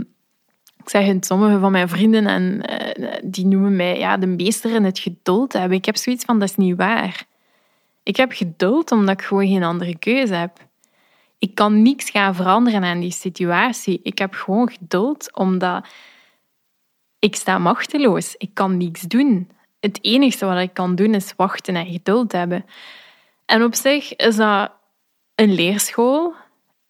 ik 0.78 0.90
zeg 0.90 1.06
het, 1.06 1.26
sommige 1.26 1.60
van 1.60 1.72
mijn 1.72 1.90
vrienden 1.90 2.28
en 2.28 2.64
uh, 3.00 3.14
die 3.24 3.46
noemen 3.46 3.76
mij 3.76 3.98
ja, 3.98 4.18
de 4.18 4.28
meester 4.28 4.76
in 4.76 4.84
het 4.84 5.00
geduld 5.00 5.54
hebben. 5.54 5.78
Ik 5.78 5.86
heb 5.86 5.98
zoiets 5.98 6.26
van, 6.26 6.40
dat 6.40 6.50
is 6.50 6.56
niet 6.56 6.78
waar. 6.78 7.26
Ik 8.04 8.16
heb 8.16 8.32
geduld 8.32 8.92
omdat 8.92 9.20
ik 9.20 9.26
gewoon 9.26 9.48
geen 9.48 9.64
andere 9.64 9.98
keuze 9.98 10.34
heb. 10.34 10.58
Ik 11.40 11.56
kan 11.56 11.82
niks 11.82 12.10
gaan 12.10 12.36
veranderen 12.36 12.84
aan 12.84 13.00
die 13.00 13.12
situatie. 13.12 14.00
Ik 14.04 14.18
heb 14.18 14.34
gewoon 14.34 14.70
geduld 14.70 15.36
omdat 15.36 15.88
ik 17.20 17.36
sta 17.36 17.58
machteloos. 17.58 18.36
Ik 18.38 18.50
kan 18.54 18.78
niks 18.78 19.02
doen. 19.02 19.50
Het 19.80 20.00
enige 20.02 20.46
wat 20.46 20.60
ik 20.60 20.74
kan 20.74 20.96
doen 20.96 21.14
is 21.14 21.34
wachten 21.38 21.76
en 21.76 21.86
geduld 21.86 22.32
hebben. 22.32 22.66
En 23.46 23.64
op 23.64 23.76
zich 23.76 24.16
is 24.16 24.36
dat 24.36 24.72
een 25.36 25.54
leerschool, 25.54 26.34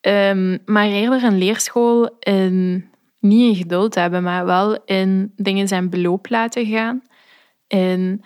um, 0.07 0.59
maar 0.65 0.85
eerder 0.85 1.23
een 1.23 1.37
leerschool 1.37 2.15
in 2.19 2.85
niet 3.19 3.49
in 3.49 3.55
geduld 3.55 3.95
hebben, 3.95 4.23
maar 4.23 4.45
wel 4.45 4.83
in 4.85 5.33
dingen 5.35 5.67
zijn 5.67 5.89
beloop 5.89 6.29
laten 6.29 6.65
gaan. 6.65 7.01
In 7.67 8.23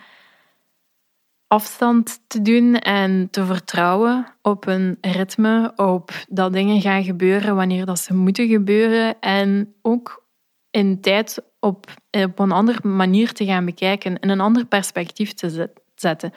afstand 1.46 2.20
te 2.26 2.42
doen 2.42 2.74
en 2.74 3.28
te 3.30 3.44
vertrouwen 3.44 4.26
op 4.42 4.66
een 4.66 4.98
ritme, 5.00 5.72
op 5.76 6.10
dat 6.28 6.52
dingen 6.52 6.80
gaan 6.80 7.04
gebeuren 7.04 7.56
wanneer 7.56 7.86
dat 7.86 7.98
ze 7.98 8.14
moeten 8.14 8.48
gebeuren. 8.48 9.20
En 9.20 9.74
ook 9.82 10.26
in 10.70 11.00
tijd 11.00 11.42
op, 11.60 11.86
op 12.10 12.38
een 12.38 12.52
andere 12.52 12.88
manier 12.88 13.32
te 13.32 13.44
gaan 13.44 13.64
bekijken, 13.64 14.18
in 14.18 14.28
een 14.28 14.40
ander 14.40 14.66
perspectief 14.66 15.34
te 15.34 15.70
zetten. 15.94 16.32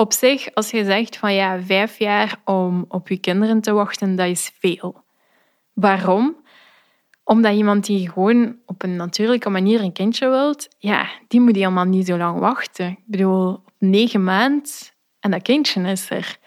Op 0.00 0.12
zich, 0.12 0.54
als 0.54 0.70
je 0.70 0.84
zegt 0.84 1.16
van 1.16 1.34
ja, 1.34 1.62
vijf 1.62 1.98
jaar 1.98 2.40
om 2.44 2.84
op 2.88 3.08
je 3.08 3.18
kinderen 3.18 3.60
te 3.60 3.72
wachten, 3.72 4.16
dat 4.16 4.26
is 4.26 4.52
veel. 4.58 5.04
Waarom? 5.72 6.36
Omdat 7.24 7.54
iemand 7.54 7.86
die 7.86 8.10
gewoon 8.10 8.56
op 8.66 8.82
een 8.82 8.96
natuurlijke 8.96 9.48
manier 9.48 9.80
een 9.80 9.92
kindje 9.92 10.28
wilt, 10.28 10.68
ja, 10.78 11.08
die 11.28 11.40
moet 11.40 11.56
helemaal 11.56 11.84
niet 11.84 12.06
zo 12.06 12.16
lang 12.16 12.38
wachten. 12.38 12.86
Ik 12.86 13.04
bedoel, 13.06 13.62
negen 13.78 14.24
maanden 14.24 14.70
en 15.20 15.30
dat 15.30 15.42
kindje 15.42 15.80
is 15.80 16.10
er. 16.10 16.38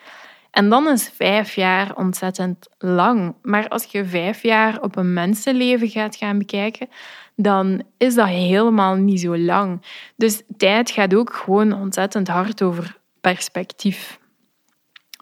En 0.51 0.69
dan 0.69 0.89
is 0.89 1.09
vijf 1.09 1.55
jaar 1.55 1.95
ontzettend 1.95 2.69
lang. 2.77 3.35
Maar 3.41 3.67
als 3.67 3.83
je 3.83 4.05
vijf 4.05 4.43
jaar 4.43 4.81
op 4.81 4.95
een 4.95 5.13
mensenleven 5.13 5.89
gaat 5.89 6.15
gaan 6.15 6.37
bekijken, 6.37 6.89
dan 7.35 7.83
is 7.97 8.15
dat 8.15 8.27
helemaal 8.27 8.95
niet 8.95 9.19
zo 9.19 9.37
lang. 9.37 9.81
Dus 10.15 10.41
tijd 10.57 10.91
gaat 10.91 11.15
ook 11.15 11.33
gewoon 11.33 11.73
ontzettend 11.73 12.27
hard 12.27 12.61
over 12.61 12.99
perspectief. 13.21 14.19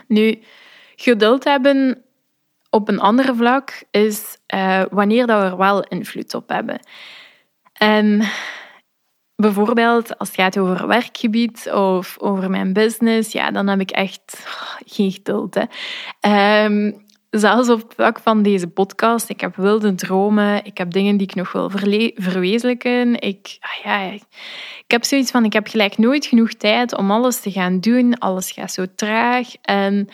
Nu, 0.08 0.40
geduld 0.96 1.44
hebben 1.44 2.04
op 2.70 2.88
een 2.88 3.00
ander 3.00 3.36
vlak 3.36 3.84
is 3.92 4.38
uh, 4.54 4.84
wanneer 4.90 5.28
dat 5.28 5.42
we 5.42 5.48
er 5.48 5.58
wel 5.58 5.84
invloed 5.84 6.34
op 6.34 6.50
hebben. 6.50 6.80
En 7.74 8.30
bijvoorbeeld 9.36 10.18
als 10.18 10.28
het 10.28 10.38
gaat 10.38 10.58
over 10.58 10.88
werkgebied 10.88 11.72
of 11.72 12.18
over 12.20 12.50
mijn 12.50 12.74
business, 12.74 13.32
ja, 13.32 13.52
dan 13.52 13.68
heb 13.68 13.80
ik 13.80 13.92
echt 13.92 14.46
geen 14.86 15.12
geduld. 15.12 15.58
Hè. 16.20 16.66
Um, 16.66 17.08
zelfs 17.30 17.70
op 17.70 17.82
het 17.82 17.94
vlak 17.94 18.20
van 18.20 18.44
deze 18.44 18.68
podcast. 18.68 19.30
Ik 19.30 19.42
heb 19.42 19.56
wilde 19.56 19.96
dromen. 19.96 20.66
Ik 20.66 20.78
heb 20.78 20.92
dingen 20.92 21.18
die 21.18 21.28
ik 21.28 21.36
nog 21.36 21.52
wil 21.52 21.70
verwezenlijken. 22.16 23.22
Ik, 23.22 23.58
ah 23.60 23.84
ja, 23.84 24.12
ik 24.12 24.92
heb 24.92 25.04
zoiets 25.04 25.32
van, 25.32 25.46
ik 25.46 25.54
heb 25.54 25.68
gelijk 25.68 25.98
nooit 25.98 26.26
genoeg 26.26 26.54
tijd 26.54 26.98
om 26.98 27.12
alles 27.12 27.40
te 27.40 27.52
gaan 27.52 27.80
doen. 27.80 28.18
Alles 28.18 28.52
gaat 28.52 28.72
zo 28.72 28.86
traag. 28.96 29.48
En 29.62 30.08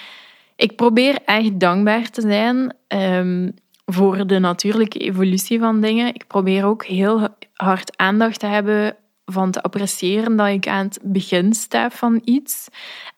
ik 0.55 0.75
probeer 0.75 1.17
echt 1.25 1.59
dankbaar 1.59 2.09
te 2.09 2.21
zijn 2.21 2.75
um, 2.87 3.53
voor 3.85 4.27
de 4.27 4.39
natuurlijke 4.39 4.99
evolutie 4.99 5.59
van 5.59 5.81
dingen. 5.81 6.13
Ik 6.13 6.27
probeer 6.27 6.65
ook 6.65 6.85
heel 6.85 7.27
hard 7.53 7.97
aandacht 7.97 8.39
te 8.39 8.45
hebben 8.45 8.95
van 9.25 9.51
te 9.51 9.61
appreciëren 9.61 10.35
dat 10.35 10.47
ik 10.47 10.67
aan 10.67 10.85
het 10.85 10.99
begin 11.03 11.53
sta 11.53 11.89
van 11.89 12.21
iets. 12.23 12.67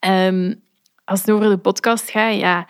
Um, 0.08 0.62
als 1.06 1.20
het 1.20 1.32
over 1.32 1.50
de 1.50 1.58
podcast 1.58 2.10
gaat, 2.10 2.36
ja, 2.36 2.68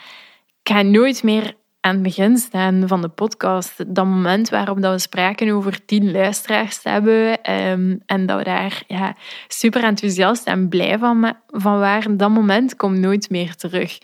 ik 0.67 0.73
ga 0.73 0.81
nooit 0.81 1.23
meer 1.23 1.55
aan 1.79 1.93
het 1.93 2.03
begin 2.03 2.37
staan 2.37 2.87
van 2.87 3.01
de 3.01 3.07
podcast. 3.07 3.95
Dat 3.95 4.05
moment 4.05 4.49
waarop 4.49 4.81
dat 4.81 4.93
we 4.93 4.99
spraken 4.99 5.49
over 5.49 5.85
tien 5.85 6.11
luisteraars 6.11 6.79
hebben 6.83 7.51
um, 7.53 8.01
en 8.05 8.25
dat 8.25 8.37
we 8.37 8.43
daar 8.43 8.83
ja, 8.87 9.15
super 9.47 9.83
enthousiast 9.83 10.45
en 10.45 10.69
blij 10.69 10.97
van, 10.97 11.33
van 11.47 11.79
waren, 11.79 12.17
dat 12.17 12.29
moment 12.29 12.75
komt 12.75 12.97
nooit 12.97 13.29
meer 13.29 13.55
terug. 13.55 13.97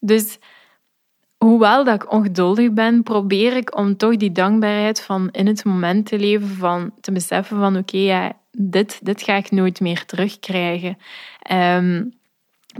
Dus 0.00 0.38
hoewel 1.36 1.84
dat 1.84 2.02
ik 2.02 2.12
ongeduldig 2.12 2.72
ben, 2.72 3.02
probeer 3.02 3.56
ik 3.56 3.76
om 3.76 3.96
toch 3.96 4.16
die 4.16 4.32
dankbaarheid 4.32 5.02
van 5.02 5.28
in 5.30 5.46
het 5.46 5.64
moment 5.64 6.06
te 6.06 6.18
leven, 6.18 6.48
van 6.48 6.92
te 7.00 7.12
beseffen 7.12 7.58
van 7.58 7.76
oké, 7.76 7.96
ja, 7.96 8.32
dit, 8.50 8.98
dit 9.02 9.22
ga 9.22 9.34
ik 9.34 9.50
nooit 9.50 9.80
meer 9.80 10.04
terugkrijgen. 10.04 10.96
Um, 11.52 12.12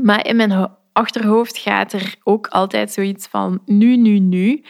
maar 0.02 0.26
in 0.26 0.36
mijn 0.36 0.50
achterhoofd 1.00 1.58
gaat 1.58 1.92
er 1.92 2.14
ook 2.22 2.46
altijd 2.46 2.92
zoiets 2.92 3.26
van 3.26 3.62
nu, 3.64 3.96
nu, 3.96 4.18
nu. 4.18 4.64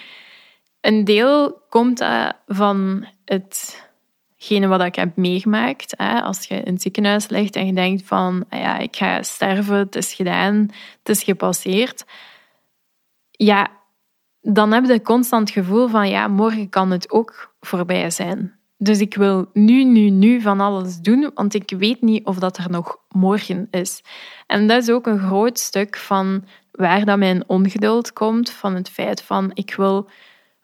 Een 0.81 1.05
deel 1.05 1.63
komt 1.69 2.05
van 2.47 3.07
hetgene 3.25 4.67
wat 4.67 4.83
ik 4.83 4.95
heb 4.95 5.17
meegemaakt. 5.17 5.97
Als 5.97 6.45
je 6.45 6.55
in 6.55 6.73
het 6.73 6.83
ziekenhuis 6.83 7.29
ligt 7.29 7.57
en 7.57 7.67
je 7.67 7.73
denkt 7.73 8.03
van 8.07 8.45
ah 8.49 8.61
ja, 8.61 8.79
ik 8.79 8.97
ga 8.97 9.23
sterven, 9.23 9.77
het 9.77 9.97
is 9.97 10.13
gedaan, 10.13 10.69
het 10.99 11.09
is 11.09 11.23
gepasseerd 11.23 12.05
ja, 13.45 13.69
dan 14.41 14.73
heb 14.73 14.85
je 14.85 15.03
constant 15.03 15.49
het 15.49 15.59
gevoel 15.59 15.89
van 15.89 16.09
ja, 16.09 16.29
morgen 16.29 16.69
kan 16.69 16.91
het 16.91 17.11
ook 17.11 17.55
voorbij 17.61 18.11
zijn. 18.11 18.60
Dus 18.83 19.01
ik 19.01 19.15
wil 19.15 19.51
nu, 19.53 19.85
nu, 19.85 20.11
nu 20.11 20.41
van 20.41 20.61
alles 20.61 21.01
doen, 21.01 21.31
want 21.35 21.55
ik 21.55 21.73
weet 21.79 22.03
niet 22.03 22.27
of 22.27 22.39
dat 22.39 22.57
er 22.57 22.71
nog 22.71 22.97
morgen 23.09 23.69
is. 23.71 24.03
En 24.47 24.67
dat 24.67 24.83
is 24.83 24.91
ook 24.91 25.07
een 25.07 25.19
groot 25.19 25.59
stuk 25.59 25.97
van 25.97 26.45
waar 26.71 27.05
dat 27.05 27.19
mijn 27.19 27.49
ongeduld 27.49 28.13
komt, 28.13 28.51
van 28.51 28.75
het 28.75 28.91
feit 28.91 29.23
van 29.23 29.51
ik 29.55 29.75
wil 29.75 30.09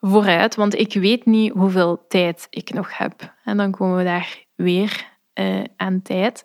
vooruit, 0.00 0.54
want 0.54 0.74
ik 0.74 0.94
weet 0.94 1.26
niet 1.26 1.52
hoeveel 1.52 2.04
tijd 2.08 2.46
ik 2.50 2.72
nog 2.72 2.98
heb. 2.98 3.34
En 3.44 3.56
dan 3.56 3.70
komen 3.70 3.96
we 3.96 4.04
daar 4.04 4.44
weer 4.54 5.06
uh, 5.34 5.64
aan 5.76 6.02
tijd. 6.02 6.44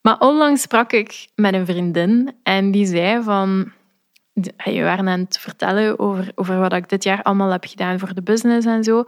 Maar 0.00 0.18
onlangs 0.18 0.62
sprak 0.62 0.92
ik 0.92 1.28
met 1.34 1.54
een 1.54 1.66
vriendin 1.66 2.36
en 2.42 2.70
die 2.70 2.86
zei 2.86 3.22
van 3.22 3.72
je 4.64 4.82
waren 4.82 5.08
aan 5.08 5.20
het 5.20 5.38
vertellen 5.38 5.98
over, 5.98 6.32
over 6.34 6.58
wat 6.58 6.72
ik 6.72 6.88
dit 6.88 7.04
jaar 7.04 7.22
allemaal 7.22 7.50
heb 7.50 7.64
gedaan 7.64 7.98
voor 7.98 8.14
de 8.14 8.22
business 8.22 8.66
en 8.66 8.84
zo. 8.84 9.04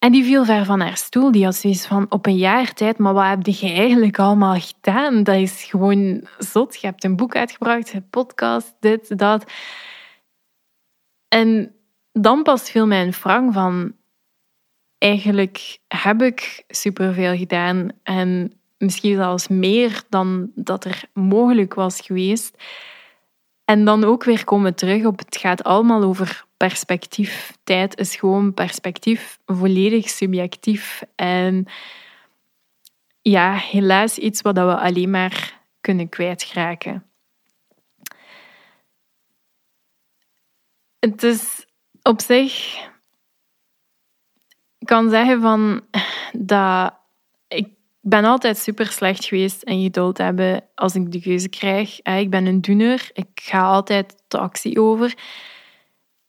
En 0.00 0.12
die 0.12 0.24
viel 0.24 0.44
ver 0.44 0.64
van 0.64 0.80
haar 0.80 0.96
stoel. 0.96 1.32
Die 1.32 1.44
had 1.44 1.54
zoiets 1.54 1.86
van, 1.86 2.06
op 2.08 2.26
een 2.26 2.36
jaar 2.36 2.72
tijd, 2.72 2.98
maar 2.98 3.12
wat 3.12 3.24
heb 3.24 3.46
je 3.46 3.68
eigenlijk 3.72 4.18
allemaal 4.18 4.60
gedaan? 4.60 5.22
Dat 5.22 5.34
is 5.34 5.64
gewoon 5.64 6.28
zot. 6.38 6.80
Je 6.80 6.86
hebt 6.86 7.04
een 7.04 7.16
boek 7.16 7.36
uitgebracht, 7.36 7.92
een 7.92 8.08
podcast, 8.08 8.74
dit, 8.80 9.18
dat. 9.18 9.52
En 11.28 11.74
dan 12.12 12.42
pas 12.42 12.70
viel 12.70 12.86
mij 12.86 13.02
een 13.02 13.12
frang 13.12 13.52
van... 13.52 13.92
Eigenlijk 14.98 15.78
heb 15.88 16.22
ik 16.22 16.64
superveel 16.68 17.36
gedaan 17.36 17.88
en 18.02 18.52
misschien 18.78 19.16
zelfs 19.16 19.48
meer 19.48 20.02
dan 20.08 20.50
dat 20.54 20.84
er 20.84 21.02
mogelijk 21.12 21.74
was 21.74 22.00
geweest. 22.00 22.62
En 23.64 23.84
dan 23.84 24.04
ook 24.04 24.24
weer 24.24 24.44
komen 24.44 24.74
terug 24.74 25.04
op 25.04 25.18
het 25.18 25.36
gaat 25.36 25.64
allemaal 25.64 26.02
over 26.02 26.44
perspectief. 26.60 27.58
Tijd 27.64 27.98
is 27.98 28.16
gewoon 28.16 28.54
perspectief, 28.54 29.38
volledig 29.46 30.08
subjectief. 30.08 31.02
En 31.14 31.66
ja, 33.22 33.54
helaas 33.54 34.18
iets 34.18 34.40
wat 34.40 34.54
we 34.54 34.76
alleen 34.76 35.10
maar 35.10 35.60
kunnen 35.80 36.08
kwijtraken. 36.08 37.04
Het 40.98 41.22
is 41.22 41.66
op 42.02 42.20
zich, 42.20 42.76
ik 44.78 44.86
kan 44.86 45.10
zeggen 45.10 45.40
van 45.40 45.82
dat 46.32 46.94
ik 47.48 47.68
ben 48.00 48.24
altijd 48.24 48.58
super 48.58 48.86
slecht 48.86 49.24
geweest 49.24 49.62
en 49.62 49.82
geduld 49.82 50.18
hebben 50.18 50.64
als 50.74 50.94
ik 50.94 51.12
de 51.12 51.20
keuze 51.20 51.48
krijg. 51.48 52.02
Ik 52.02 52.30
ben 52.30 52.46
een 52.46 52.60
doener, 52.60 53.10
ik 53.12 53.28
ga 53.34 53.62
altijd 53.62 54.22
de 54.28 54.38
actie 54.38 54.80
over. 54.80 55.14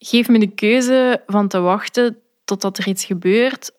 Geef 0.04 0.28
me 0.28 0.38
de 0.38 0.54
keuze 0.54 1.22
van 1.26 1.48
te 1.48 1.60
wachten 1.60 2.18
totdat 2.44 2.78
er 2.78 2.88
iets 2.88 3.04
gebeurt, 3.04 3.70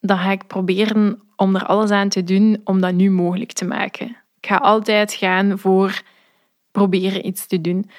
dan 0.00 0.18
ga 0.18 0.30
ik 0.30 0.46
proberen 0.46 1.22
om 1.36 1.54
er 1.54 1.66
alles 1.66 1.90
aan 1.90 2.08
te 2.08 2.24
doen 2.24 2.60
om 2.64 2.80
dat 2.80 2.94
nu 2.94 3.10
mogelijk 3.10 3.52
te 3.52 3.64
maken. 3.64 4.08
Ik 4.40 4.46
ga 4.46 4.56
altijd 4.56 5.12
gaan 5.12 5.58
voor 5.58 6.02
proberen 6.70 7.26
iets 7.26 7.46
te 7.46 7.60
doen. 7.60 7.90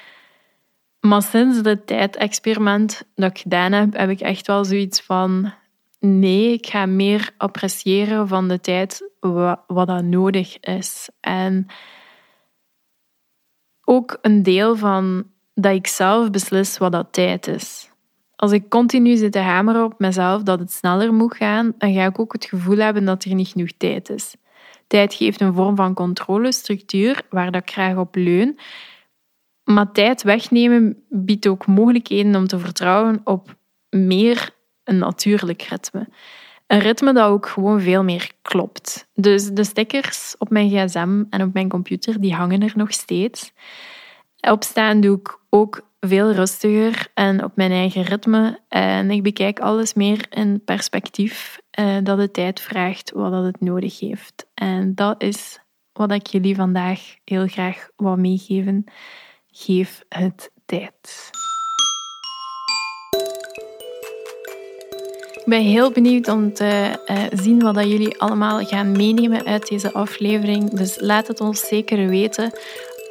Maar 0.99 1.21
sinds 1.21 1.57
het 1.63 1.87
tijdexperiment 1.87 3.03
dat 3.15 3.29
ik 3.29 3.37
gedaan 3.37 3.71
heb, 3.71 3.97
heb 3.97 4.09
ik 4.09 4.21
echt 4.21 4.47
wel 4.47 4.65
zoiets 4.65 5.01
van: 5.01 5.53
nee, 5.99 6.53
ik 6.53 6.67
ga 6.67 6.85
meer 6.85 7.29
appreciëren 7.37 8.27
van 8.27 8.47
de 8.47 8.59
tijd 8.59 9.09
wat, 9.19 9.59
wat 9.67 9.87
dat 9.87 10.03
nodig 10.03 10.59
is. 10.59 11.09
En 11.19 11.67
ook 13.83 14.17
een 14.21 14.43
deel 14.43 14.75
van 14.75 15.31
dat 15.53 15.75
ik 15.75 15.87
zelf 15.87 16.29
beslis 16.29 16.77
wat 16.77 16.91
dat 16.91 17.07
tijd 17.11 17.47
is. 17.47 17.89
Als 18.35 18.51
ik 18.51 18.69
continu 18.69 19.15
zit 19.15 19.31
te 19.31 19.39
hameren 19.39 19.83
op 19.83 19.99
mezelf 19.99 20.43
dat 20.43 20.59
het 20.59 20.71
sneller 20.71 21.13
moet 21.13 21.35
gaan, 21.35 21.73
dan 21.77 21.93
ga 21.93 22.05
ik 22.05 22.19
ook 22.19 22.33
het 22.33 22.45
gevoel 22.45 22.77
hebben 22.77 23.05
dat 23.05 23.23
er 23.23 23.35
niet 23.35 23.47
genoeg 23.47 23.71
tijd 23.77 24.09
is. 24.09 24.35
Tijd 24.87 25.13
geeft 25.13 25.41
een 25.41 25.53
vorm 25.53 25.75
van 25.75 25.93
controle, 25.93 26.51
structuur, 26.51 27.21
waar 27.29 27.51
dat 27.51 27.61
ik 27.61 27.71
graag 27.71 27.97
op 27.97 28.15
leun. 28.15 28.59
Maar 29.63 29.91
tijd 29.91 30.23
wegnemen 30.23 31.03
biedt 31.09 31.47
ook 31.47 31.67
mogelijkheden 31.67 32.35
om 32.35 32.47
te 32.47 32.59
vertrouwen 32.59 33.21
op 33.23 33.55
meer 33.89 34.49
een 34.83 34.97
natuurlijk 34.97 35.61
ritme. 35.61 36.07
Een 36.67 36.79
ritme 36.79 37.13
dat 37.13 37.29
ook 37.29 37.47
gewoon 37.47 37.81
veel 37.81 38.03
meer 38.03 38.31
klopt. 38.41 39.07
Dus 39.13 39.49
de 39.49 39.63
stickers 39.63 40.35
op 40.37 40.49
mijn 40.49 40.69
gsm 40.69 41.23
en 41.29 41.41
op 41.41 41.53
mijn 41.53 41.69
computer, 41.69 42.21
die 42.21 42.33
hangen 42.33 42.61
er 42.61 42.73
nog 42.75 42.93
steeds. 42.93 43.53
Opstaan 44.51 45.01
doe 45.01 45.17
ik 45.17 45.39
ook 45.49 45.87
veel 45.99 46.31
rustiger 46.31 47.07
en 47.13 47.43
op 47.43 47.51
mijn 47.55 47.71
eigen 47.71 48.03
ritme. 48.03 48.59
En 48.67 49.11
ik 49.11 49.23
bekijk 49.23 49.59
alles 49.59 49.93
meer 49.93 50.25
in 50.29 50.63
perspectief 50.63 51.59
eh, 51.71 51.97
dat 52.03 52.17
de 52.17 52.31
tijd 52.31 52.59
vraagt 52.59 53.11
wat 53.11 53.31
dat 53.31 53.43
het 53.43 53.61
nodig 53.61 53.99
heeft. 53.99 54.47
En 54.53 54.95
dat 54.95 55.23
is 55.23 55.59
wat 55.93 56.11
ik 56.11 56.27
jullie 56.27 56.55
vandaag 56.55 57.15
heel 57.23 57.47
graag 57.47 57.89
wil 57.95 58.17
meegeven. 58.17 58.83
Geef 59.47 60.03
het 60.09 60.51
tijd. 60.65 61.29
Ik 65.33 65.49
ben 65.49 65.61
heel 65.61 65.91
benieuwd 65.91 66.27
om 66.27 66.53
te 66.53 66.99
uh, 67.05 67.23
zien 67.31 67.59
wat 67.59 67.75
dat 67.75 67.89
jullie 67.89 68.19
allemaal 68.19 68.65
gaan 68.65 68.91
meenemen 68.91 69.45
uit 69.45 69.67
deze 69.67 69.93
aflevering. 69.93 70.69
Dus 70.69 70.97
laat 70.99 71.27
het 71.27 71.41
ons 71.41 71.67
zeker 71.67 72.07
weten. 72.07 72.51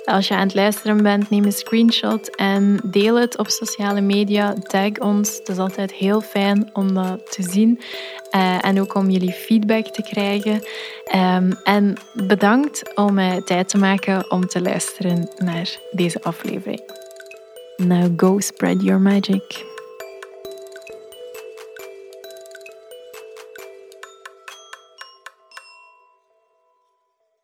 Als 0.05 0.28
je 0.28 0.34
aan 0.34 0.46
het 0.46 0.55
luisteren 0.55 1.03
bent, 1.03 1.30
neem 1.30 1.44
een 1.44 1.53
screenshot 1.53 2.36
en 2.36 2.80
deel 2.84 3.14
het 3.14 3.38
op 3.38 3.48
sociale 3.48 4.00
media. 4.00 4.53
Tag 4.53 4.98
ons. 4.98 5.36
Het 5.36 5.48
is 5.48 5.59
altijd 5.59 5.92
heel 5.92 6.20
fijn 6.20 6.70
om 6.72 6.94
dat 6.94 7.32
te 7.32 7.42
zien. 7.42 7.80
Uh, 8.36 8.64
en 8.64 8.80
ook 8.80 8.94
om 8.94 9.11
jullie 9.11 9.32
feedback 9.32 9.86
te 9.86 10.03
krijgen. 10.03 10.62
Um, 11.14 11.53
en 11.64 11.94
bedankt 12.14 12.94
om 12.94 13.18
uh, 13.18 13.36
tijd 13.36 13.68
te 13.68 13.78
maken 13.78 14.30
om 14.30 14.46
te 14.46 14.62
luisteren 14.62 15.28
naar 15.36 15.76
deze 15.90 16.22
aflevering. 16.22 16.80
Now 17.76 18.12
go 18.16 18.40
spread 18.40 18.82
your 18.82 19.00
magic. 19.00 19.72